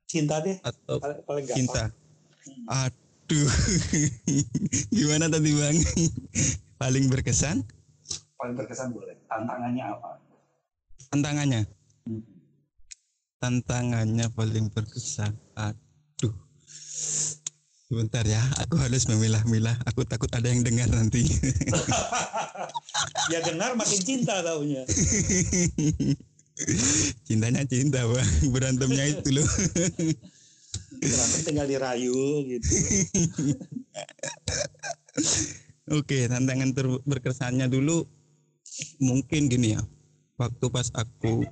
cinta 0.04 0.36
deh 0.44 0.56
atau 0.60 1.00
paling, 1.00 1.20
paling 1.24 1.44
gampang. 1.48 1.64
cinta. 1.64 1.88
Aduh. 3.26 3.50
Gimana 4.94 5.26
tadi 5.26 5.50
bang? 5.50 5.76
Paling 6.82 7.10
berkesan 7.10 7.66
Paling 8.38 8.54
berkesan 8.54 8.94
boleh. 8.94 9.18
Tantangannya 9.26 9.82
apa? 9.82 10.22
tantangannya. 11.10 11.62
Hmm. 12.06 12.22
Tantangannya 13.42 14.26
paling 14.34 14.68
berkesan. 14.70 15.32
Aduh. 15.54 16.34
Sebentar 17.86 18.26
ya, 18.26 18.42
aku 18.58 18.76
harus 18.82 19.06
memilah-milah. 19.06 19.78
Aku 19.86 20.02
takut 20.02 20.28
ada 20.34 20.50
yang 20.50 20.66
dengar 20.66 20.90
nanti. 20.90 21.22
ya 23.32 23.38
dengar 23.46 23.78
makin 23.78 24.00
cinta 24.02 24.42
taunya. 24.42 24.82
Cintanya 27.24 27.62
cinta 27.64 28.02
bang, 28.02 28.30
berantemnya 28.50 29.04
itu 29.06 29.28
loh. 29.38 29.48
Berantem 31.00 31.40
tinggal 31.44 31.66
dirayu 31.66 32.18
gitu. 32.46 32.68
Oke, 35.96 36.26
tantangan 36.26 36.70
ter- 36.74 37.02
berkesannya 37.06 37.70
dulu 37.70 38.04
mungkin 38.98 39.46
gini 39.46 39.78
ya. 39.78 39.82
Waktu 40.36 40.66
pas 40.68 40.90
aku 40.92 41.46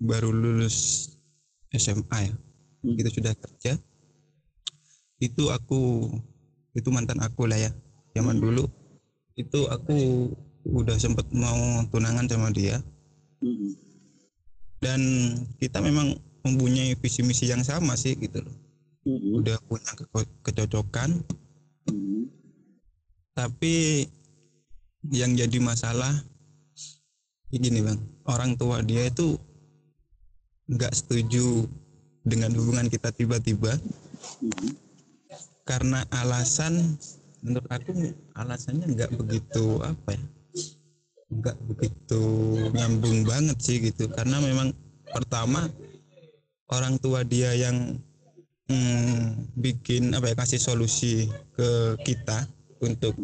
baru 0.00 0.30
lulus 0.32 1.10
SMA 1.70 2.18
ya, 2.30 2.34
Hmm. 2.80 2.96
kita 2.96 3.10
sudah 3.12 3.32
kerja. 3.36 3.76
Itu 5.20 5.52
aku, 5.52 6.08
itu 6.72 6.88
mantan 6.88 7.20
aku 7.20 7.44
lah 7.44 7.60
ya. 7.60 7.70
Zaman 8.16 8.40
Hmm. 8.40 8.44
dulu 8.48 8.64
itu 9.36 9.60
aku 9.68 10.28
udah 10.68 10.96
sempet 11.00 11.24
mau 11.32 11.56
tunangan 11.88 12.28
sama 12.28 12.52
dia 12.52 12.84
Mm-mm. 13.40 13.72
dan 14.84 15.00
kita 15.56 15.80
memang 15.80 16.12
mempunyai 16.44 16.92
visi 17.00 17.24
misi 17.24 17.48
yang 17.48 17.64
sama 17.64 17.96
sih 17.96 18.12
gitu 18.20 18.44
loh. 18.44 18.52
Mm-mm. 19.00 19.40
Udah 19.40 19.56
punya 19.64 19.92
ke- 19.96 20.36
kecocokan, 20.44 21.24
Mm-mm. 21.88 22.28
tapi 23.32 24.04
yang 25.08 25.32
jadi 25.32 25.56
masalah 25.64 26.12
gini 27.48 27.80
bang 27.80 27.98
orang 28.28 28.54
tua 28.54 28.84
dia 28.84 29.08
itu 29.08 29.40
nggak 30.70 30.92
setuju 30.92 31.64
dengan 32.22 32.52
hubungan 32.54 32.86
kita 32.92 33.08
tiba-tiba 33.10 33.74
Mm-mm. 34.44 34.76
karena 35.64 36.04
alasan 36.12 37.00
menurut 37.40 37.70
aku 37.72 37.90
alasannya 38.36 38.86
nggak 38.92 39.10
begitu 39.16 39.80
apa 39.80 40.14
ya 40.14 40.22
nggak 41.30 41.58
begitu 41.64 42.22
nyambung 42.76 43.24
banget 43.24 43.56
sih 43.62 43.80
gitu 43.80 44.10
karena 44.12 44.42
memang 44.42 44.74
pertama 45.08 45.70
orang 46.70 46.98
tua 47.00 47.24
dia 47.24 47.54
yang 47.56 47.98
hmm, 48.70 49.50
bikin 49.58 50.14
apa 50.14 50.30
ya 50.30 50.34
kasih 50.38 50.62
solusi 50.62 51.26
ke 51.58 51.98
kita 52.06 52.46
untuk 52.78 53.18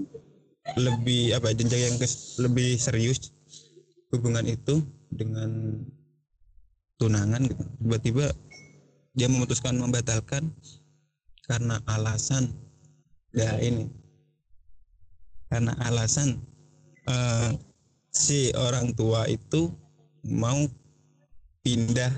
lebih 0.75 1.38
apa 1.38 1.55
ya, 1.55 1.62
jenjang 1.62 1.83
yang 1.87 1.97
kes- 2.03 2.43
lebih 2.43 2.75
serius 2.75 3.31
hubungan 4.11 4.43
itu 4.43 4.83
dengan 5.15 5.79
tunangan 6.99 7.47
gitu. 7.47 7.62
Tiba-tiba 7.79 8.26
dia 9.15 9.31
memutuskan 9.31 9.79
membatalkan 9.79 10.50
karena 11.47 11.79
alasan 11.87 12.50
ya 13.31 13.55
ini. 13.62 13.87
Karena 15.47 15.79
alasan 15.87 16.43
eh, 17.07 17.55
si 18.11 18.50
orang 18.59 18.91
tua 18.99 19.31
itu 19.31 19.71
mau 20.26 20.67
pindah 21.62 22.11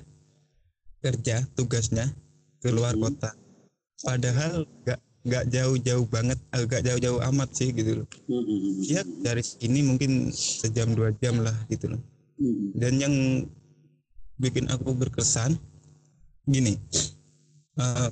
kerja 1.04 1.44
tugasnya 1.52 2.08
ke 2.68 2.70
luar 2.76 2.92
Hmm. 2.92 3.08
kota 3.08 3.32
padahal 4.04 4.68
nggak 4.84 5.00
nggak 5.24 5.44
jauh-jauh 5.48 6.06
banget 6.08 6.38
agak 6.52 6.84
jauh-jauh 6.84 7.20
amat 7.32 7.48
sih 7.56 7.72
gitu 7.72 8.04
loh 8.04 8.08
Mm-mm. 8.28 8.84
dia 8.84 9.00
dari 9.24 9.40
sini 9.40 9.80
mungkin 9.82 10.28
sejam 10.30 10.92
dua 10.92 11.10
jam 11.18 11.40
lah 11.40 11.56
gitu 11.72 11.96
loh 11.96 12.00
Mm-mm. 12.36 12.76
dan 12.76 12.92
yang 13.00 13.14
bikin 14.36 14.68
aku 14.68 14.92
berkesan 14.94 15.56
gini 16.46 16.76
eh, 17.80 18.08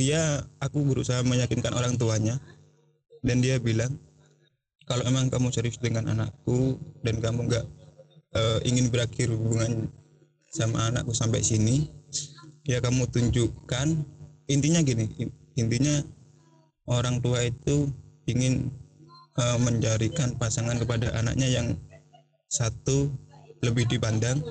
dia 0.00 0.42
aku 0.58 0.82
berusaha 0.88 1.20
meyakinkan 1.22 1.76
orang 1.76 1.94
tuanya 1.94 2.40
dan 3.22 3.38
dia 3.44 3.60
bilang 3.60 3.94
kalau 4.88 5.04
emang 5.04 5.28
kamu 5.28 5.52
serius 5.52 5.76
dengan 5.78 6.08
anakku 6.10 6.80
dan 7.04 7.20
kamu 7.22 7.46
nggak 7.46 7.66
eh, 8.34 8.58
ingin 8.66 8.90
berakhir 8.90 9.30
hubungan 9.30 9.86
sama 10.50 10.88
anakku 10.90 11.12
sampai 11.12 11.44
sini 11.44 11.86
ya 12.68 12.78
kamu 12.84 13.08
tunjukkan. 13.08 13.88
Intinya 14.48 14.80
gini 14.84 15.08
in- 15.16 15.36
intinya 15.56 16.04
orang 16.88 17.20
tua 17.24 17.48
itu 17.48 17.88
ingin 18.28 18.68
eh, 19.40 19.58
mencarikan 19.58 20.36
pasangan 20.36 20.76
kepada 20.76 21.16
anaknya 21.16 21.48
yang 21.48 21.68
satu 22.52 23.08
lebih 23.64 23.88
dipandang. 23.88 24.44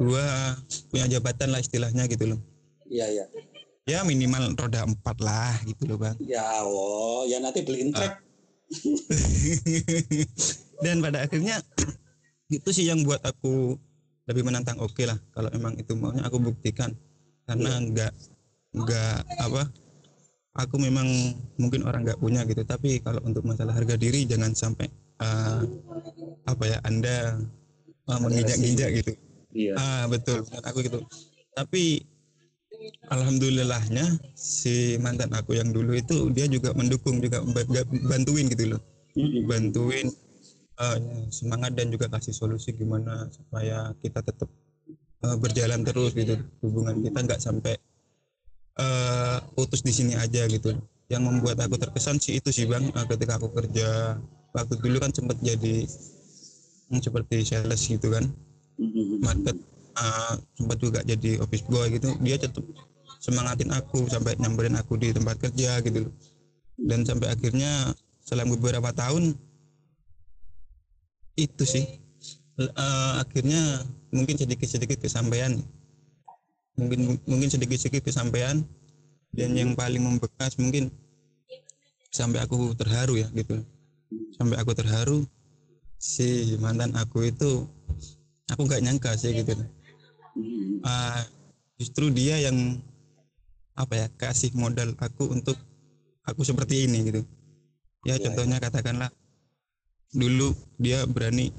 Dua 0.00 0.56
punya 0.90 1.06
jabatan 1.06 1.52
lah 1.52 1.60
istilahnya 1.60 2.08
gitu 2.08 2.34
loh. 2.34 2.40
Iya 2.88 3.22
ya. 3.22 3.24
ya 3.84 4.00
minimal 4.00 4.56
roda 4.56 4.88
empat 4.88 5.20
lah 5.20 5.52
gitu 5.68 5.92
loh 5.92 6.00
bang. 6.00 6.16
Ya 6.24 6.64
oh, 6.64 7.28
ya 7.28 7.36
nanti 7.38 7.60
beliin 7.60 7.92
trek. 7.92 8.24
dan 10.84 11.04
pada 11.04 11.28
akhirnya 11.28 11.60
itu 12.56 12.68
sih 12.72 12.88
yang 12.88 13.04
buat 13.04 13.20
aku 13.22 13.76
lebih 14.28 14.42
menantang 14.46 14.78
oke 14.80 15.02
lah. 15.04 15.18
Kalau 15.32 15.50
emang 15.52 15.74
itu 15.76 15.92
maunya 15.96 16.24
aku 16.26 16.40
buktikan. 16.40 16.92
Karena 17.44 17.76
nggak 17.80 18.12
nggak 18.74 19.16
apa 19.44 19.62
aku 20.54 20.76
memang 20.80 21.06
mungkin 21.60 21.84
orang 21.84 22.04
nggak 22.08 22.20
punya 22.20 22.42
gitu. 22.48 22.64
Tapi 22.64 23.00
kalau 23.04 23.20
untuk 23.24 23.44
masalah 23.44 23.76
harga 23.76 23.96
diri 24.00 24.24
jangan 24.24 24.56
sampai 24.56 24.88
eh, 25.20 25.62
apa 26.44 26.64
ya 26.68 26.78
anda 26.84 27.40
uh, 28.08 28.18
menginjak-injak 28.20 28.90
gitu. 29.02 29.12
Iya. 29.54 29.72
Ah 29.78 30.04
betul, 30.10 30.42
menurut 30.48 30.66
aku 30.66 30.78
gitu. 30.84 30.98
Tapi 31.54 32.02
alhamdulillahnya 33.08 34.18
si 34.34 34.98
mantan 35.00 35.30
aku 35.32 35.56
yang 35.56 35.70
dulu 35.70 35.94
itu 35.94 36.28
dia 36.34 36.44
juga 36.50 36.74
mendukung 36.74 37.22
juga 37.22 37.40
ba- 37.40 37.64
ga- 37.64 37.88
bantuin 38.10 38.50
gitu 38.50 38.74
loh, 38.76 38.80
bantuin 39.46 40.10
eh, 40.80 40.98
semangat 41.30 41.72
dan 41.78 41.90
juga 41.90 42.10
kasih 42.10 42.34
solusi 42.34 42.74
gimana 42.74 43.30
supaya 43.30 43.94
kita 44.02 44.20
tetap 44.22 44.50
eh, 45.24 45.36
berjalan 45.38 45.80
terus 45.86 46.12
gitu. 46.14 46.34
Hubungan 46.62 47.00
kita 47.02 47.18
nggak 47.22 47.40
sampai 47.40 47.74
eh, 48.78 49.38
putus 49.54 49.80
di 49.82 49.92
sini 49.94 50.14
aja 50.18 50.46
gitu. 50.50 50.74
Yang 51.12 51.22
membuat 51.22 51.60
aku 51.60 51.76
terkesan 51.76 52.18
sih 52.18 52.40
itu 52.40 52.50
sih 52.50 52.66
bang 52.66 52.90
eh, 52.90 53.06
ketika 53.06 53.38
aku 53.38 53.52
kerja. 53.54 54.18
Waktu 54.54 54.78
dulu 54.78 55.02
kan 55.02 55.10
sempat 55.10 55.38
jadi 55.42 55.82
hmm, 56.90 57.00
seperti 57.02 57.42
sales 57.42 57.82
gitu 57.82 58.10
kan. 58.14 58.24
Market 59.22 59.54
uh, 59.98 60.34
sempat 60.58 60.78
juga 60.82 61.00
jadi 61.06 61.38
office 61.42 61.66
boy 61.66 61.86
gitu. 61.94 62.14
Dia 62.22 62.38
tetap 62.38 62.62
semangatin 63.22 63.70
aku 63.72 64.06
sampai 64.10 64.36
nyamperin 64.38 64.74
aku 64.78 64.98
di 64.98 65.14
tempat 65.14 65.38
kerja 65.38 65.80
gitu. 65.82 66.10
Dan 66.78 67.06
sampai 67.06 67.30
akhirnya 67.30 67.94
selama 68.26 68.58
beberapa 68.58 68.90
tahun 68.90 69.38
itu 71.34 71.64
sih. 71.66 71.84
Uh, 72.54 73.18
akhirnya 73.18 73.82
mungkin 74.14 74.38
sedikit-sedikit 74.38 75.02
kesampaian. 75.02 75.58
Mungkin 76.78 77.18
mungkin 77.26 77.48
sedikit-sedikit 77.50 78.06
kesampaian. 78.06 78.62
Dan 79.34 79.58
yang 79.58 79.74
paling 79.74 79.98
membekas 79.98 80.54
mungkin 80.62 80.94
sampai 82.14 82.38
aku 82.46 82.70
terharu 82.78 83.18
ya 83.18 83.26
gitu. 83.34 83.58
Sampai 84.38 84.54
aku 84.62 84.70
terharu 84.78 85.26
si 85.98 86.54
mantan 86.62 86.94
aku 86.94 87.26
itu 87.26 87.66
aku 88.46 88.60
nggak 88.70 88.82
nyangka 88.86 89.18
sih 89.18 89.34
gitu. 89.34 89.58
Ah, 90.86 91.26
justru 91.74 92.14
dia 92.14 92.38
yang 92.38 92.78
apa 93.74 93.94
ya 93.98 94.06
kasih 94.14 94.54
modal 94.54 94.94
aku 95.02 95.34
untuk 95.34 95.58
aku 96.22 96.46
seperti 96.46 96.86
ini 96.86 97.10
gitu. 97.10 97.22
Ya 98.06 98.20
Ya, 98.20 98.30
contohnya 98.30 98.60
katakanlah 98.60 99.10
dulu 100.14 100.54
dia 100.78 101.02
berani 101.10 101.50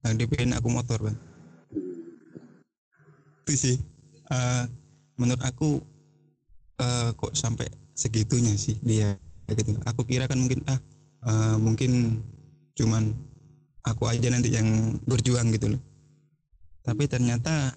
ngadein 0.00 0.56
aku 0.56 0.68
motor 0.72 0.98
bang. 1.04 1.18
Itu 3.44 3.52
sih. 3.54 3.76
Ah, 4.26 4.66
menurut 5.20 5.42
aku 5.44 5.78
eh, 6.82 7.10
kok 7.14 7.32
sampai 7.36 7.68
segitunya 7.94 8.56
sih 8.58 8.74
dia 8.82 9.14
gitu. 9.52 9.76
Aku 9.86 10.02
kira 10.02 10.26
kan 10.26 10.40
mungkin 10.40 10.64
ah 10.66 10.80
eh, 11.28 11.56
mungkin 11.60 12.22
cuman 12.74 13.12
aku 13.86 14.08
aja 14.10 14.32
nanti 14.32 14.50
yang 14.50 14.98
berjuang 15.06 15.52
gitu 15.54 15.76
loh. 15.76 15.82
Tapi 16.82 17.06
ternyata 17.06 17.76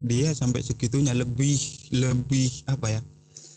dia 0.00 0.32
sampai 0.32 0.64
segitunya 0.64 1.12
lebih 1.12 1.60
lebih 1.92 2.64
apa 2.66 2.98
ya? 2.98 3.00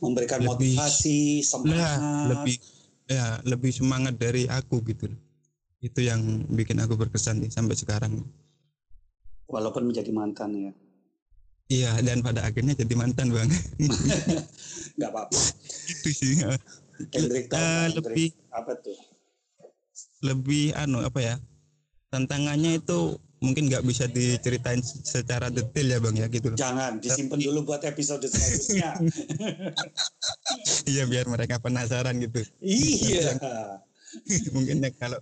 Memberikan 0.03 0.43
Lebih- 0.43 0.75
motivasi 0.75 1.39
semangat. 1.39 2.27
lebih 2.27 2.59
ya 3.13 3.27
lebih 3.45 3.69
semangat 3.69 4.17
dari 4.17 4.49
aku 4.49 4.81
gitu. 4.89 5.07
Itu 5.83 6.01
yang 6.01 6.47
bikin 6.49 6.81
aku 6.81 6.97
berkesan 6.97 7.43
sih 7.45 7.51
sampai 7.53 7.77
sekarang. 7.77 8.25
Walaupun 9.45 9.85
menjadi 9.85 10.09
mantan 10.09 10.51
ya. 10.57 10.71
Iya 11.69 11.91
dan 12.01 12.25
pada 12.25 12.43
akhirnya 12.43 12.73
jadi 12.73 12.93
mantan 12.97 13.29
bang. 13.29 13.49
Nggak 14.97 15.09
apa-apa. 15.13 15.39
Itu 15.89 16.09
sih 16.09 16.41
Hendrik 17.13 17.49
tahu 17.49 17.61
Hendrik? 17.61 17.97
lebih 17.97 18.27
apa 18.53 18.73
tuh? 18.81 18.97
lebih 20.23 20.71
anu 20.79 21.03
apa 21.03 21.19
ya 21.19 21.35
tantangannya 22.09 22.79
itu 22.79 23.19
mungkin 23.43 23.67
nggak 23.67 23.83
bisa 23.83 24.07
diceritain 24.07 24.79
secara 24.79 25.51
detail 25.51 25.87
ya 25.91 25.99
bang 25.99 26.15
ya 26.15 26.27
gitu 26.31 26.47
loh. 26.55 26.57
Jangan 26.57 27.03
disimpan 27.03 27.39
dulu 27.43 27.59
buat 27.67 27.83
episode 27.83 28.23
selanjutnya. 28.25 28.91
Iya 30.83 31.03
biar 31.07 31.25
mereka 31.27 31.59
penasaran 31.59 32.19
gitu. 32.23 32.43
Iya. 32.63 33.35
Mungkin 34.55 34.83
ya 34.83 34.91
kalau 34.95 35.19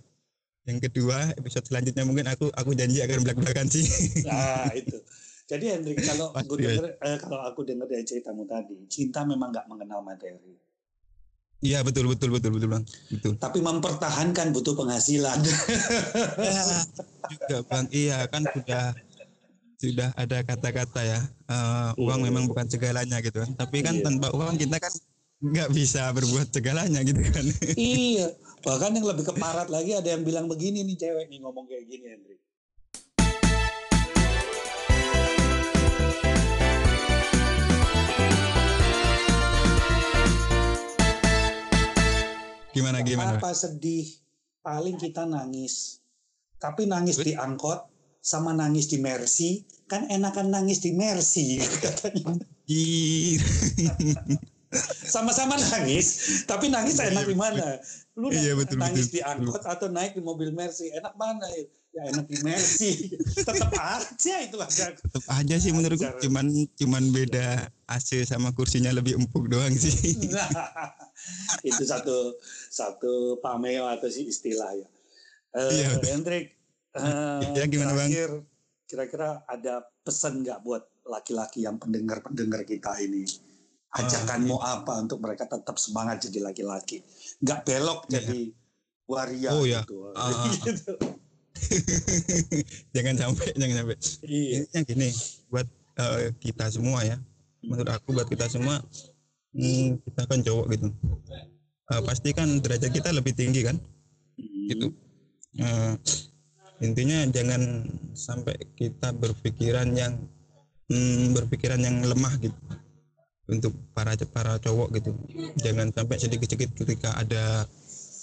yang 0.62 0.78
kedua 0.78 1.34
episode 1.34 1.66
selanjutnya 1.66 2.06
mungkin 2.06 2.30
aku 2.30 2.46
aku 2.54 2.70
janji 2.78 3.02
akan 3.02 3.26
belak 3.26 3.38
belakan 3.42 3.66
sih. 3.66 3.82
Nah 4.28 4.70
itu. 4.78 4.98
Jadi 5.50 5.64
Hendrik 5.74 5.98
kalau 6.06 6.30
Pasti, 6.30 6.54
ya. 6.62 6.78
denger, 6.78 6.86
eh, 7.02 7.18
kalau 7.18 7.38
aku 7.42 7.60
dengar 7.66 7.90
dari 7.90 8.06
ceritamu 8.06 8.46
tadi 8.46 8.86
cinta 8.86 9.26
memang 9.26 9.50
nggak 9.50 9.66
mengenal 9.66 10.00
materi 10.00 10.54
iya 11.62 11.78
betul 11.80 12.10
betul 12.10 12.34
betul 12.34 12.50
betul 12.58 12.68
bang. 12.68 12.84
Betul. 13.08 13.32
Tapi 13.38 13.58
mempertahankan 13.62 14.50
butuh 14.50 14.74
penghasilan. 14.74 15.38
Ya, 16.36 16.62
juga 17.32 17.58
bang. 17.70 17.86
Iya 17.88 18.18
kan 18.26 18.42
sudah 18.50 18.84
sudah 19.78 20.08
ada 20.14 20.38
kata-kata 20.42 21.00
ya. 21.02 21.20
Eh, 21.48 21.90
uang 22.02 22.20
Iya. 22.22 22.26
memang 22.28 22.44
bukan 22.50 22.66
segalanya 22.66 23.18
gitu 23.22 23.42
kan. 23.42 23.50
Tapi 23.54 23.82
kan 23.82 23.94
Iya. 23.98 24.04
tanpa 24.06 24.28
uang 24.34 24.58
kita 24.58 24.76
kan 24.78 24.92
nggak 25.42 25.68
bisa 25.74 26.06
berbuat 26.14 26.50
segalanya 26.50 27.00
gitu 27.02 27.22
kan. 27.22 27.44
Iya. 27.74 28.34
Bahkan 28.62 28.90
yang 28.94 29.06
lebih 29.10 29.26
keparat 29.26 29.66
lagi 29.70 29.94
ada 29.94 30.06
yang 30.06 30.22
bilang 30.22 30.46
begini 30.46 30.86
nih 30.86 30.94
cewek 30.98 31.26
nih 31.30 31.42
ngomong 31.42 31.66
kayak 31.66 31.86
gini 31.90 32.06
Hendrik 32.10 32.38
gimana 42.82 42.98
gimana? 43.06 43.38
apa 43.38 43.54
sedih? 43.54 44.10
Paling 44.62 44.98
kita 44.98 45.22
nangis. 45.22 46.02
Tapi 46.58 46.90
nangis 46.90 47.22
di 47.22 47.38
angkot 47.38 47.92
sama 48.22 48.54
nangis 48.54 48.86
di 48.86 49.02
Mercy 49.02 49.66
kan 49.90 50.06
enakan 50.06 50.54
nangis 50.54 50.78
di 50.78 50.94
Mercy 50.94 51.58
katanya 51.82 52.38
sama-sama 55.04 55.54
nangis 55.54 56.06
tapi 56.44 56.66
nangis 56.66 56.96
Iya, 56.96 57.12
enak 57.12 57.24
di 57.26 57.36
mana 57.36 57.76
lu 58.12 58.28
Iya, 58.28 58.52
betul, 58.56 58.80
nangis 58.80 59.08
betul, 59.08 59.16
di 59.16 59.20
angkot 59.20 59.62
atau 59.62 59.88
naik 59.88 60.12
di 60.12 60.20
mobil 60.20 60.48
Mercy 60.50 60.88
enak 60.90 61.12
mana 61.14 61.44
ya 61.48 61.64
ya 61.92 62.02
enak 62.08 62.24
di 62.24 62.40
Mercy 62.40 62.92
tetap 63.48 63.68
aja 63.70 64.34
itu 64.40 64.56
ada 64.56 64.96
tetap 64.96 65.24
aja 65.28 65.54
sih 65.56 65.70
menurutku 65.70 66.08
Wajar. 66.08 66.24
cuman 66.24 66.46
cuman 66.72 67.04
beda 67.12 67.46
AC 67.86 68.24
sama 68.24 68.48
kursinya 68.50 68.88
lebih 68.88 69.20
empuk 69.20 69.44
doang 69.46 69.72
sih 69.72 70.16
Nah, 70.32 70.48
itu 71.68 71.84
satu 71.84 72.32
satu 72.68 73.36
pameo 73.38 73.84
atau 73.86 74.08
si 74.08 74.24
istilah 74.26 74.72
ya. 74.72 74.88
Eh, 75.52 75.84
Iya. 75.84 76.00
Hendrik, 76.08 76.56
eh, 76.96 77.40
Ya, 77.52 77.68
gimana, 77.68 77.92
Bang? 77.92 78.08
terakhir, 78.08 78.40
kira-kira 78.88 79.28
ada 79.44 79.84
pesan 80.00 80.40
nggak 80.40 80.64
buat 80.64 80.88
laki-laki 81.04 81.60
yang 81.60 81.76
pendengar-pendengar 81.76 82.64
kita 82.64 82.96
ini? 82.98 83.28
Ajakanmu 83.92 84.56
apa 84.56 85.04
untuk 85.04 85.20
mereka 85.20 85.44
tetap 85.44 85.76
semangat 85.76 86.24
jadi 86.24 86.40
laki-laki? 86.48 87.04
Nggak 87.44 87.60
belok 87.68 88.00
Iya. 88.08 88.12
jadi 88.24 88.40
waria 89.04 89.50
Oh, 89.52 89.64
ya. 89.68 89.84
gitu. 89.84 89.96
Ah. 90.16 90.48
Gitu. 90.48 90.94
jangan 92.96 93.14
sampai 93.14 93.46
jangan 93.54 93.76
sampai 93.84 93.96
Iya. 94.24 94.64
intinya 94.64 94.80
gini 94.82 95.08
buat 95.52 95.68
eh, 96.00 96.32
kita 96.40 96.66
semua 96.72 97.04
ya 97.04 97.16
menurut 97.62 97.88
aku 97.92 98.16
buat 98.16 98.26
kita 98.26 98.50
semua 98.50 98.80
hmm, 99.54 100.00
kita 100.02 100.22
kan 100.26 100.40
cowok 100.42 100.66
gitu 100.74 100.88
Eh, 101.92 102.00
pasti 102.08 102.32
kan 102.32 102.48
derajat 102.58 102.88
kita 102.88 103.12
lebih 103.12 103.36
tinggi 103.36 103.60
kan 103.62 103.76
gitu 104.66 104.90
Eh, 105.52 105.92
intinya 106.80 107.28
jangan 107.28 107.84
sampai 108.16 108.56
kita 108.72 109.12
berpikiran 109.12 109.92
yang 109.92 110.16
hmm, 110.88 111.36
berpikiran 111.36 111.78
yang 111.78 112.00
lemah 112.00 112.32
gitu 112.40 112.56
untuk 113.52 113.76
para 113.92 114.16
para 114.32 114.56
cowok 114.56 114.88
gitu. 114.96 115.12
Jangan 115.60 115.92
sampai 115.92 116.16
sedikit-sedikit 116.16 116.72
ketika 116.72 117.12
ada 117.20 117.68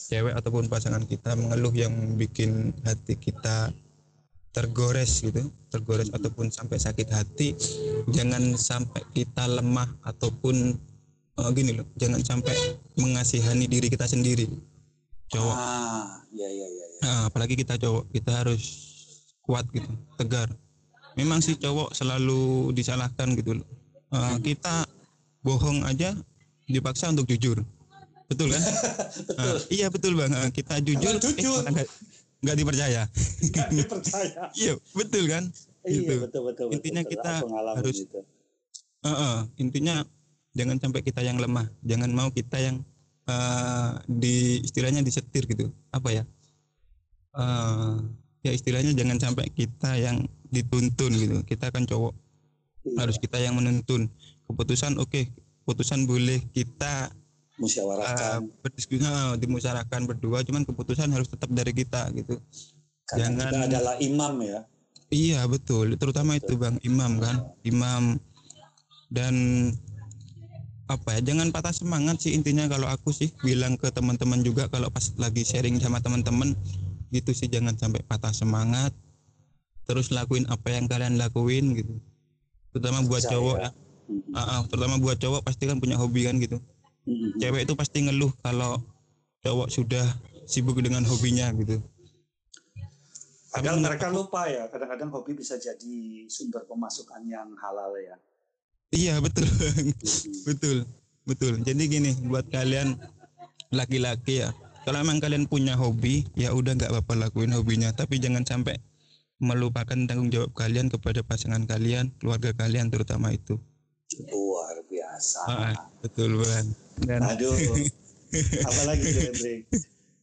cewek 0.10 0.34
ataupun 0.34 0.66
pasangan 0.66 1.06
kita 1.06 1.38
mengeluh 1.38 1.74
yang 1.78 1.94
bikin 2.18 2.74
hati 2.82 3.14
kita 3.14 3.70
tergores 4.50 5.22
gitu 5.22 5.54
tergores 5.70 6.10
ataupun 6.10 6.50
sampai 6.50 6.82
sakit 6.82 7.08
hati 7.14 7.54
jangan 8.10 8.58
sampai 8.58 9.06
kita 9.14 9.46
lemah 9.46 9.86
ataupun 10.02 10.74
eh, 11.38 11.50
gini 11.54 11.78
loh 11.78 11.86
jangan 11.94 12.26
sampai 12.26 12.58
mengasihani 12.98 13.70
diri 13.70 13.88
kita 13.88 14.10
sendiri. 14.10 14.50
Cowok. 15.30 15.54
Ah, 15.54 16.26
ya 16.34 16.50
ya 16.50 16.68
ya. 16.68 16.68
ya. 16.74 16.86
Nah, 17.06 17.22
apalagi 17.30 17.54
kita 17.54 17.78
cowok 17.78 18.10
kita 18.10 18.32
harus 18.34 18.64
kuat 19.46 19.70
gitu 19.70 19.88
tegar. 20.18 20.50
Memang 21.14 21.46
sih 21.46 21.54
cowok 21.54 21.94
selalu 21.94 22.74
disalahkan 22.74 23.38
gitu 23.38 23.62
loh. 23.62 23.68
Eh, 24.10 24.38
kita 24.42 24.90
bohong 25.42 25.84
aja 25.84 26.14
dipaksa 26.66 27.10
untuk 27.10 27.26
jujur 27.26 27.64
betul 28.26 28.48
kan 28.48 28.62
Betul. 29.20 29.36
Eh, 29.42 29.58
iya 29.74 29.88
betul 29.88 30.14
bang 30.14 30.32
Eh, 30.32 30.50
kita 30.52 30.78
jujur, 30.80 31.18
jujur. 31.18 31.60
malah 31.60 31.72
nggak 31.74 31.88
nggak 32.40 32.56
dipercaya 32.56 33.02
Nggak 33.42 33.70
dipercaya. 33.74 34.42
iya 34.62 34.74
betul 34.92 35.24
kan 35.26 35.44
Iya 35.82 35.96
Gitu. 35.96 36.14
betul 36.20 36.22
betul. 36.22 36.42
betul, 36.46 36.68
Intinya 36.72 37.02
betul. 37.02 37.12
kita 37.16 37.32
harus- 37.74 38.04
itu. 38.04 38.20
Eh, 39.00 39.10
eh, 39.10 39.38
intinya 39.58 39.96
jangan 40.52 40.78
sampai 40.78 41.02
kita 41.02 41.22
yang 41.22 41.38
lemah 41.38 41.66
jangan 41.82 42.10
mau 42.10 42.30
kita 42.30 42.58
yang 42.60 42.78
eh, 43.26 43.90
di 44.06 44.36
istilahnya 44.60 45.02
disetir 45.02 45.46
gitu 45.46 45.66
apa 45.90 46.10
ya 46.12 46.24
Eh, 47.32 47.94
ya 48.42 48.52
istilahnya 48.52 48.92
jangan 48.92 49.18
sampai 49.18 49.48
kita 49.50 49.94
yang 49.96 50.22
dituntun 50.48 51.12
gitu 51.12 51.38
kita 51.44 51.70
kan 51.70 51.84
cowok 51.84 52.14
Iya. 52.82 52.96
harus 52.98 53.18
kita 53.18 53.38
yang 53.38 53.54
menuntun 53.54 54.08
keputusan 54.50 54.98
oke 54.98 55.30
keputusan 55.64 56.10
boleh 56.10 56.42
kita 56.50 57.14
uh, 57.14 57.62
musyawarahkan 57.62 58.50
berdiskusi 58.66 59.06
nah, 59.06 59.38
dimusyawarahkan 59.38 60.02
berdua 60.10 60.42
cuman 60.42 60.66
keputusan 60.66 61.14
harus 61.14 61.30
tetap 61.30 61.54
dari 61.54 61.70
kita 61.76 62.10
gitu. 62.18 62.42
Karena 63.06 63.30
jangan- 63.30 63.54
kita 63.54 63.58
adalah 63.70 63.96
imam 64.02 64.34
ya. 64.42 64.60
Iya 65.10 65.42
betul. 65.50 65.98
Terutama 65.98 66.38
itu 66.38 66.54
bang 66.54 66.78
imam 66.86 67.18
kan? 67.18 67.42
Imam. 67.66 68.22
Dan 69.10 69.36
apa 70.90 71.18
ya 71.18 71.34
jangan 71.34 71.54
patah 71.54 71.74
semangat 71.74 72.22
sih 72.22 72.34
intinya 72.34 72.66
kalau 72.66 72.90
aku 72.90 73.14
sih 73.14 73.30
bilang 73.46 73.78
ke 73.78 73.90
teman-teman 73.94 74.42
juga 74.42 74.70
kalau 74.70 74.90
pas 74.90 75.06
lagi 75.22 75.46
sharing 75.46 75.78
sama 75.78 76.02
teman-teman 76.02 76.58
gitu 77.14 77.34
sih 77.34 77.50
jangan 77.50 77.78
sampai 77.78 78.02
patah 78.06 78.34
semangat. 78.34 78.94
Terus 79.90 80.14
lakuin 80.14 80.46
apa 80.50 80.70
yang 80.70 80.86
kalian 80.86 81.18
lakuin 81.18 81.74
gitu. 81.78 81.98
Terutama 82.74 83.02
buat 83.06 83.26
Percaya. 83.26 83.34
cowok. 83.38 83.58
ya 83.62 83.70
Ah, 84.34 84.62
terutama 84.66 84.98
buat 84.98 85.18
cowok 85.18 85.42
pasti 85.46 85.70
kan 85.70 85.78
punya 85.78 85.98
hobi 85.98 86.26
kan 86.26 86.38
gitu. 86.42 86.58
Mhm. 87.10 87.42
cewek 87.42 87.62
itu 87.66 87.74
pasti 87.74 88.06
ngeluh 88.06 88.30
kalau 88.46 88.78
cowok 89.42 89.68
sudah 89.74 90.06
sibuk 90.46 90.78
dengan 90.78 91.02
hobinya 91.10 91.50
gitu. 91.58 91.82
Padahal 93.50 93.82
mereka 93.82 94.14
lupa 94.14 94.46
ya, 94.46 94.70
kadang-kadang 94.70 95.10
hobi 95.10 95.34
bisa 95.34 95.58
jadi 95.58 96.30
sumber 96.30 96.70
pemasukan 96.70 97.26
yang 97.26 97.50
halal 97.58 97.98
ya. 97.98 98.16
iya 98.94 99.18
betul. 99.22 99.46
Mhm. 99.46 99.94
betul 100.46 100.78
betul. 101.26 101.54
Jadi 101.66 101.84
gini 101.90 102.12
buat 102.30 102.46
kalian 102.50 102.98
laki-laki 103.74 104.46
ya 104.46 104.50
kalau 104.86 105.06
emang 105.06 105.22
kalian 105.22 105.46
punya 105.46 105.78
hobi 105.78 106.26
ya 106.34 106.54
udah 106.54 106.74
nggak 106.78 106.90
apa-apa 106.94 107.30
lakuin 107.30 107.54
hobinya. 107.54 107.90
Tapi 107.94 108.22
jangan 108.22 108.46
sampai 108.46 108.78
melupakan 109.40 109.96
tanggung 110.06 110.30
jawab 110.30 110.52
kalian 110.52 110.92
kepada 110.92 111.24
pasangan 111.24 111.64
kalian 111.64 112.12
keluarga 112.20 112.52
kalian 112.52 112.92
terutama 112.92 113.32
itu 113.32 113.56
Luar 114.18 114.76
biasa. 114.90 115.40
ah, 115.46 115.78
betul 116.02 116.42
banget 116.42 116.68
dan 117.06 117.22
Aduh. 117.22 117.54
Apalagi 118.70 119.04
tuh 119.06 119.22
Hendrik? 119.30 119.62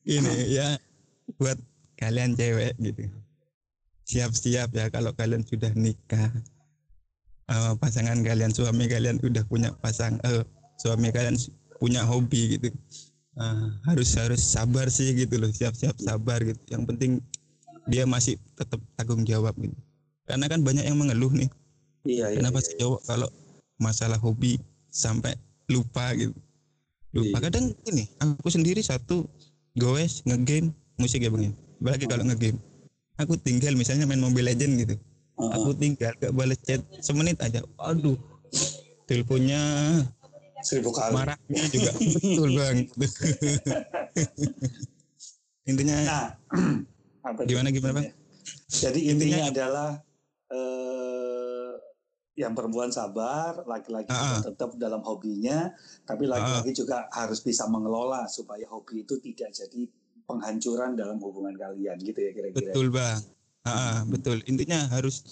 ini 0.06 0.34
ya 0.54 0.78
buat 1.38 1.58
kalian 1.98 2.34
cewek 2.34 2.74
gitu 2.78 3.10
siap-siap 4.06 4.70
ya 4.70 4.86
kalau 4.86 5.10
kalian 5.10 5.42
sudah 5.42 5.70
nikah 5.74 6.30
eh, 7.46 7.72
pasangan 7.78 8.22
kalian 8.22 8.54
suami 8.54 8.86
kalian 8.86 9.18
udah 9.18 9.42
punya 9.46 9.74
pasang 9.82 10.18
eh, 10.22 10.46
suami 10.78 11.10
kalian 11.10 11.34
punya 11.78 12.02
hobi 12.06 12.58
gitu 12.58 12.70
Eh, 13.36 13.68
harus 13.84 14.16
harus 14.16 14.40
sabar 14.40 14.88
sih 14.88 15.12
gitu 15.12 15.36
loh 15.36 15.52
siap-siap 15.52 15.92
sabar 16.00 16.40
gitu 16.40 16.56
yang 16.72 16.88
penting 16.88 17.20
dia 17.84 18.08
masih 18.08 18.40
tetap 18.56 18.80
tanggung 18.96 19.28
jawab 19.28 19.52
gitu 19.60 19.76
karena 20.24 20.48
kan 20.48 20.64
banyak 20.64 20.80
yang 20.88 20.96
mengeluh 20.96 21.28
nih 21.36 21.44
Iya, 22.08 22.32
iya. 22.32 22.36
kenapa 22.40 22.64
iya, 22.64 22.66
sih 22.70 22.74
cowok 22.80 23.00
kalau 23.04 23.28
masalah 23.76 24.16
hobi 24.16 24.56
sampai 24.88 25.36
lupa 25.68 26.12
gitu. 26.14 26.32
Lupa. 27.12 27.40
Iya. 27.40 27.48
kadang 27.48 27.64
ini 27.88 28.04
aku 28.18 28.48
sendiri 28.48 28.80
satu 28.80 29.24
goes 29.74 30.20
ngegame 30.24 30.72
musik 30.96 31.20
ya 31.20 31.32
bang 31.32 31.48
ya. 31.48 31.52
Apalagi 31.80 32.06
kalau 32.06 32.24
ngegame. 32.24 32.60
Aku 33.16 33.36
tinggal 33.40 33.72
misalnya 33.72 34.04
main 34.04 34.20
Mobile 34.20 34.52
Legend 34.52 34.72
gitu. 34.80 34.94
Heeh. 35.36 35.52
aku 35.52 35.70
tinggal 35.76 36.12
gak 36.16 36.32
balas 36.32 36.56
chat 36.60 36.80
semenit 37.00 37.36
aja. 37.40 37.60
Aduh. 37.80 38.16
Teleponnya 39.04 39.60
Seribu 40.64 40.90
kali. 40.90 41.12
marahnya 41.14 41.62
juga. 41.68 41.92
Betul 42.16 42.50
bang. 42.56 42.76
Intinya 45.66 45.96
Nah, 46.04 46.26
gimana 47.50 47.68
gimana 47.70 47.92
bang? 48.00 48.06
Jadi 48.66 49.10
intinya 49.10 49.44
Intinya- 49.44 49.50
adalah 49.50 49.90
eh, 50.48 50.95
yang 52.36 52.52
perempuan 52.52 52.92
sabar, 52.92 53.64
laki-laki 53.64 54.12
ah. 54.12 54.44
tetap 54.44 54.76
dalam 54.76 55.00
hobinya, 55.00 55.72
tapi 56.04 56.28
laki-laki 56.28 56.76
juga 56.76 57.08
harus 57.08 57.40
bisa 57.40 57.64
mengelola 57.66 58.28
supaya 58.28 58.68
hobi 58.68 59.02
itu 59.02 59.16
tidak 59.18 59.56
jadi 59.56 59.88
penghancuran 60.26 60.92
dalam 60.92 61.16
hubungan 61.16 61.56
kalian 61.56 61.96
gitu 62.02 62.18
ya 62.18 62.30
kira-kira. 62.34 62.74
betul 62.74 62.86
bang 62.90 63.18
ah, 63.62 64.02
betul 64.04 64.42
intinya 64.44 64.90
harus 64.90 65.22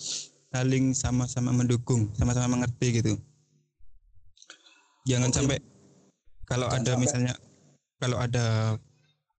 saling 0.48 0.94
sama-sama 0.94 1.50
mendukung 1.50 2.14
sama-sama 2.14 2.54
mengerti 2.54 3.02
gitu 3.02 3.12
jangan 5.02 5.34
Oke. 5.34 5.36
sampai 5.42 5.58
kalau 6.46 6.70
Jangan 6.70 6.78
ada 6.78 6.90
sampai- 6.94 7.02
misalnya 7.02 7.34
kalau 7.98 8.16
ada 8.22 8.44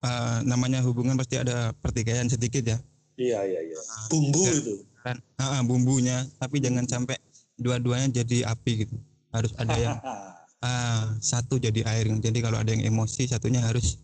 ah, 0.03 0.37
namanya 0.43 0.83
hubungan 0.83 1.15
pasti 1.15 1.39
ada 1.39 1.71
pertikaian 1.79 2.27
sedikit 2.27 2.61
ya 2.67 2.77
Iya 3.15 3.47
iya 3.47 3.61
iya. 3.63 3.79
Bumbu 4.11 4.43
itu. 4.43 4.83
kan 4.99 5.15
bumbunya 5.63 6.27
tapi 6.35 6.59
jangan 6.59 6.83
sampai 6.83 7.15
dua-duanya 7.59 8.23
jadi 8.23 8.51
api 8.51 8.87
gitu. 8.87 8.95
Harus 9.31 9.51
ada 9.59 9.75
yang 9.75 9.97
ah, 10.67 11.15
satu 11.19 11.59
jadi 11.59 11.83
air 11.87 12.07
jadi 12.19 12.39
kalau 12.43 12.59
ada 12.59 12.71
yang 12.71 12.83
emosi 12.83 13.27
satunya 13.29 13.63
harus 13.63 13.99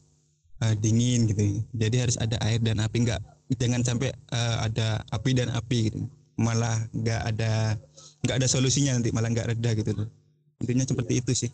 ah, 0.64 0.76
dingin 0.76 1.28
gitu. 1.32 1.64
Jadi 1.76 1.96
harus 2.00 2.18
ada 2.20 2.36
air 2.44 2.60
dan 2.60 2.80
api. 2.84 3.08
Enggak 3.08 3.22
jangan 3.52 3.84
sampai 3.84 4.16
ah, 4.32 4.68
ada 4.68 5.04
api 5.12 5.32
dan 5.36 5.52
api 5.52 5.92
gitu. 5.92 6.00
Malah 6.40 6.88
nggak 6.96 7.22
ada 7.36 7.76
nggak 8.24 8.36
ada 8.42 8.48
solusinya 8.48 8.96
nanti. 8.98 9.12
Malah 9.14 9.30
nggak 9.32 9.48
reda 9.56 9.72
gitu. 9.76 9.92
Loh 9.94 10.10
intinya 10.62 10.86
seperti 10.86 11.14
itu 11.26 11.32
sih. 11.34 11.52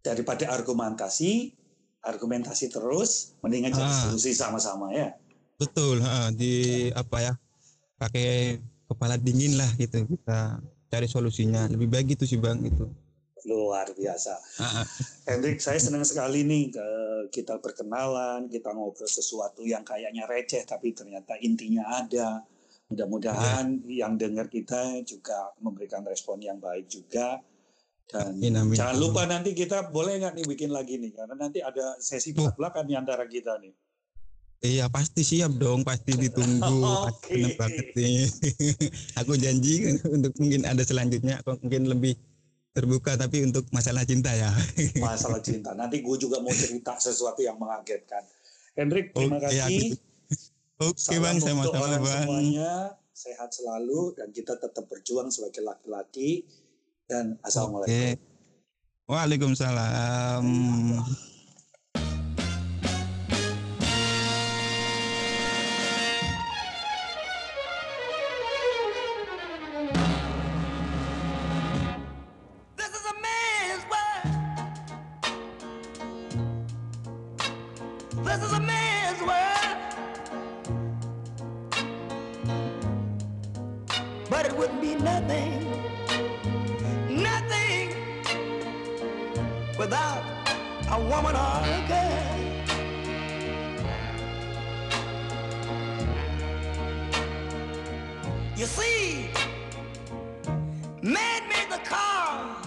Daripada 0.00 0.48
argumentasi, 0.48 1.52
argumentasi 2.00 2.72
terus, 2.72 3.36
mendingan 3.44 3.76
jadi 3.76 3.92
Ah. 3.92 4.02
solusi 4.08 4.32
sama-sama 4.32 4.90
ya. 4.96 5.12
betul 5.56 6.04
ah, 6.04 6.28
di 6.36 6.92
apa 6.92 7.16
ya 7.16 7.32
pakai 7.96 8.60
kepala 8.86 9.18
dingin 9.18 9.58
lah 9.58 9.70
gitu 9.76 10.06
kita 10.06 10.62
cari 10.86 11.06
solusinya 11.10 11.66
lebih 11.66 11.90
baik 11.90 12.16
gitu 12.16 12.24
sih 12.24 12.38
bang 12.38 12.62
itu 12.62 12.86
Luar 13.46 13.86
biasa. 13.94 14.34
Hendrik, 15.22 15.62
saya 15.62 15.78
senang 15.78 16.02
sekali 16.02 16.42
nih 16.42 16.74
kita 17.30 17.62
berkenalan, 17.62 18.50
kita 18.50 18.74
ngobrol 18.74 19.06
sesuatu 19.06 19.62
yang 19.62 19.86
kayaknya 19.86 20.26
receh 20.26 20.66
tapi 20.66 20.90
ternyata 20.90 21.38
intinya 21.38 21.86
ada. 21.94 22.42
Mudah-mudahan 22.90 23.86
yang 23.86 24.18
dengar 24.18 24.50
kita 24.50 24.98
juga 25.06 25.54
memberikan 25.62 26.02
respon 26.02 26.42
yang 26.42 26.58
baik 26.58 26.90
juga. 26.90 27.38
Dan 28.06 28.38
Amin, 28.38 28.54
amin. 28.54 28.78
jangan 28.78 28.96
lupa 28.98 29.26
nanti 29.26 29.50
kita 29.54 29.90
boleh 29.94 30.22
nggak 30.22 30.42
nih 30.42 30.46
bikin 30.46 30.70
lagi 30.70 30.94
nih 30.98 31.10
karena 31.14 31.34
nanti 31.34 31.58
ada 31.58 31.98
sesi 31.98 32.30
belak-belakan 32.34 32.86
di 32.86 32.94
antara 32.98 33.26
kita 33.30 33.58
nih. 33.62 33.74
Iya 34.64 34.88
pasti 34.88 35.20
siap 35.20 35.52
dong, 35.60 35.84
pasti 35.84 36.16
ditunggu. 36.16 36.80
Pasti 37.04 37.12
Oke. 37.12 37.32
seneng 37.36 37.54
banget 37.60 37.86
nih. 37.92 38.24
aku 39.20 39.32
janji 39.36 39.74
untuk 40.16 40.32
mungkin 40.40 40.64
ada 40.64 40.82
selanjutnya, 40.82 41.44
aku 41.44 41.60
mungkin 41.60 41.92
lebih 41.92 42.16
terbuka 42.72 43.16
tapi 43.16 43.44
untuk 43.44 43.68
masalah 43.72 44.04
cinta 44.04 44.32
ya. 44.32 44.48
Masalah 45.00 45.40
cinta. 45.44 45.72
Nanti 45.72 46.00
gue 46.00 46.16
juga 46.16 46.40
mau 46.40 46.52
cerita 46.52 46.96
sesuatu 46.96 47.40
yang 47.44 47.56
mengagetkan. 47.56 48.24
Hendrik, 48.76 49.12
terima 49.12 49.40
Oke, 49.40 49.48
kasih. 49.48 49.96
aku- 49.96 50.04
Oke 50.76 51.16
Salam 51.16 51.24
bang, 51.24 51.36
sama-sama 51.40 51.96
bang. 52.04 52.28
semuanya 52.28 52.72
sehat 53.16 53.48
selalu 53.48 54.12
dan 54.12 54.28
kita 54.28 54.60
tetap 54.60 54.84
berjuang 54.84 55.32
sebagai 55.32 55.64
laki-laki 55.64 56.44
dan 57.08 57.40
assalamualaikum. 57.40 58.12
Oke. 58.12 58.20
Waalaikumsalam. 59.08 60.44
This 78.24 78.42
is 78.42 78.52
a 78.52 78.60
man's 78.60 79.20
world. 79.22 79.78
But 84.30 84.46
it 84.46 84.56
wouldn't 84.56 84.80
be 84.80 84.94
nothing, 84.96 85.70
nothing 87.08 87.94
without 89.78 90.22
a 90.90 91.00
woman 91.00 91.36
or 91.36 91.60
a 91.64 91.84
girl. 91.88 92.22
You 98.56 98.66
see, 98.66 99.30
Man 101.02 101.48
made 101.48 101.70
the 101.70 101.78
cars 101.84 102.66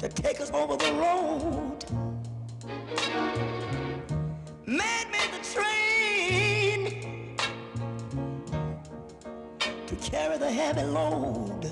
to 0.00 0.08
take 0.08 0.40
us 0.40 0.50
over 0.52 0.76
the 0.76 0.92
road. 0.94 1.73
Carry 10.38 10.52
the 10.52 10.52
heavy 10.52 10.82
load. 10.82 11.70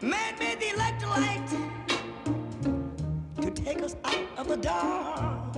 Man 0.00 0.38
made 0.38 0.60
the 0.60 0.74
electric 0.74 1.10
light 1.10 1.48
to 3.40 3.50
take 3.50 3.82
us 3.82 3.96
out 4.04 4.38
of 4.38 4.48
the 4.48 4.56
dark. 4.56 5.56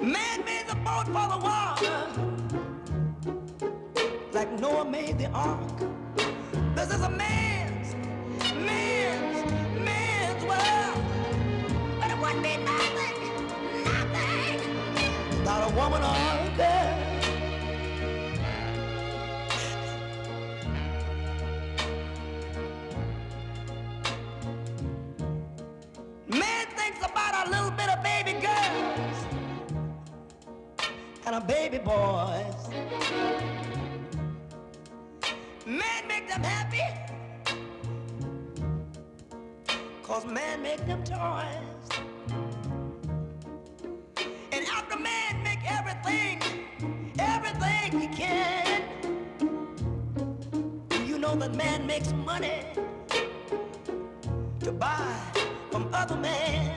Man 0.00 0.44
made 0.44 0.66
the 0.68 0.74
boat 0.76 1.06
for 1.06 1.28
the 1.32 1.38
water 1.42 2.06
like 4.32 4.52
Noah 4.60 4.84
made 4.84 5.18
the 5.18 5.28
ark. 5.30 5.78
This 6.74 6.92
is 6.94 7.02
a 7.02 7.10
man's, 7.10 7.94
man's, 8.54 9.50
man's 9.78 10.44
world. 10.44 11.04
But 12.00 12.10
it 12.10 12.18
wouldn't 12.18 12.42
be 12.42 12.56
nothing, 12.56 13.44
nothing 13.84 14.60
without 15.38 15.70
a 15.70 15.74
woman 15.74 16.02
or 16.02 16.06
a 16.06 16.56
girl. 16.56 16.71
Boys. 31.84 32.68
Man 35.66 36.08
make 36.08 36.28
them 36.28 36.42
happy. 36.42 36.82
Cause 40.02 40.24
man 40.26 40.62
make 40.62 40.84
them 40.86 41.02
toys. 41.04 41.88
And 44.52 44.66
after 44.66 44.98
man 44.98 45.42
make 45.42 45.60
everything, 45.70 46.40
everything 47.18 48.00
he 48.00 48.08
can. 48.08 48.82
You 51.06 51.18
know 51.18 51.34
that 51.36 51.54
man 51.54 51.86
makes 51.86 52.12
money. 52.12 52.64
To 54.60 54.72
buy 54.72 55.16
from 55.70 55.88
other 55.92 56.16
men. 56.16 56.71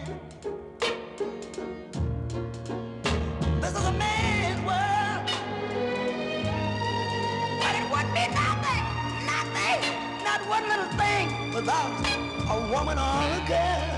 Without 11.66 11.98
a 12.48 12.72
woman 12.72 12.98
or 13.00 13.02
a 13.02 13.44
girl. 13.48 13.96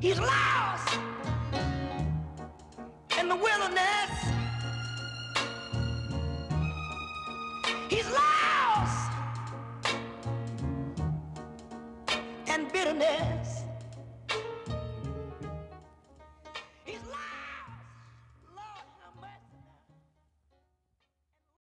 He's 0.00 0.18
lost 0.18 0.55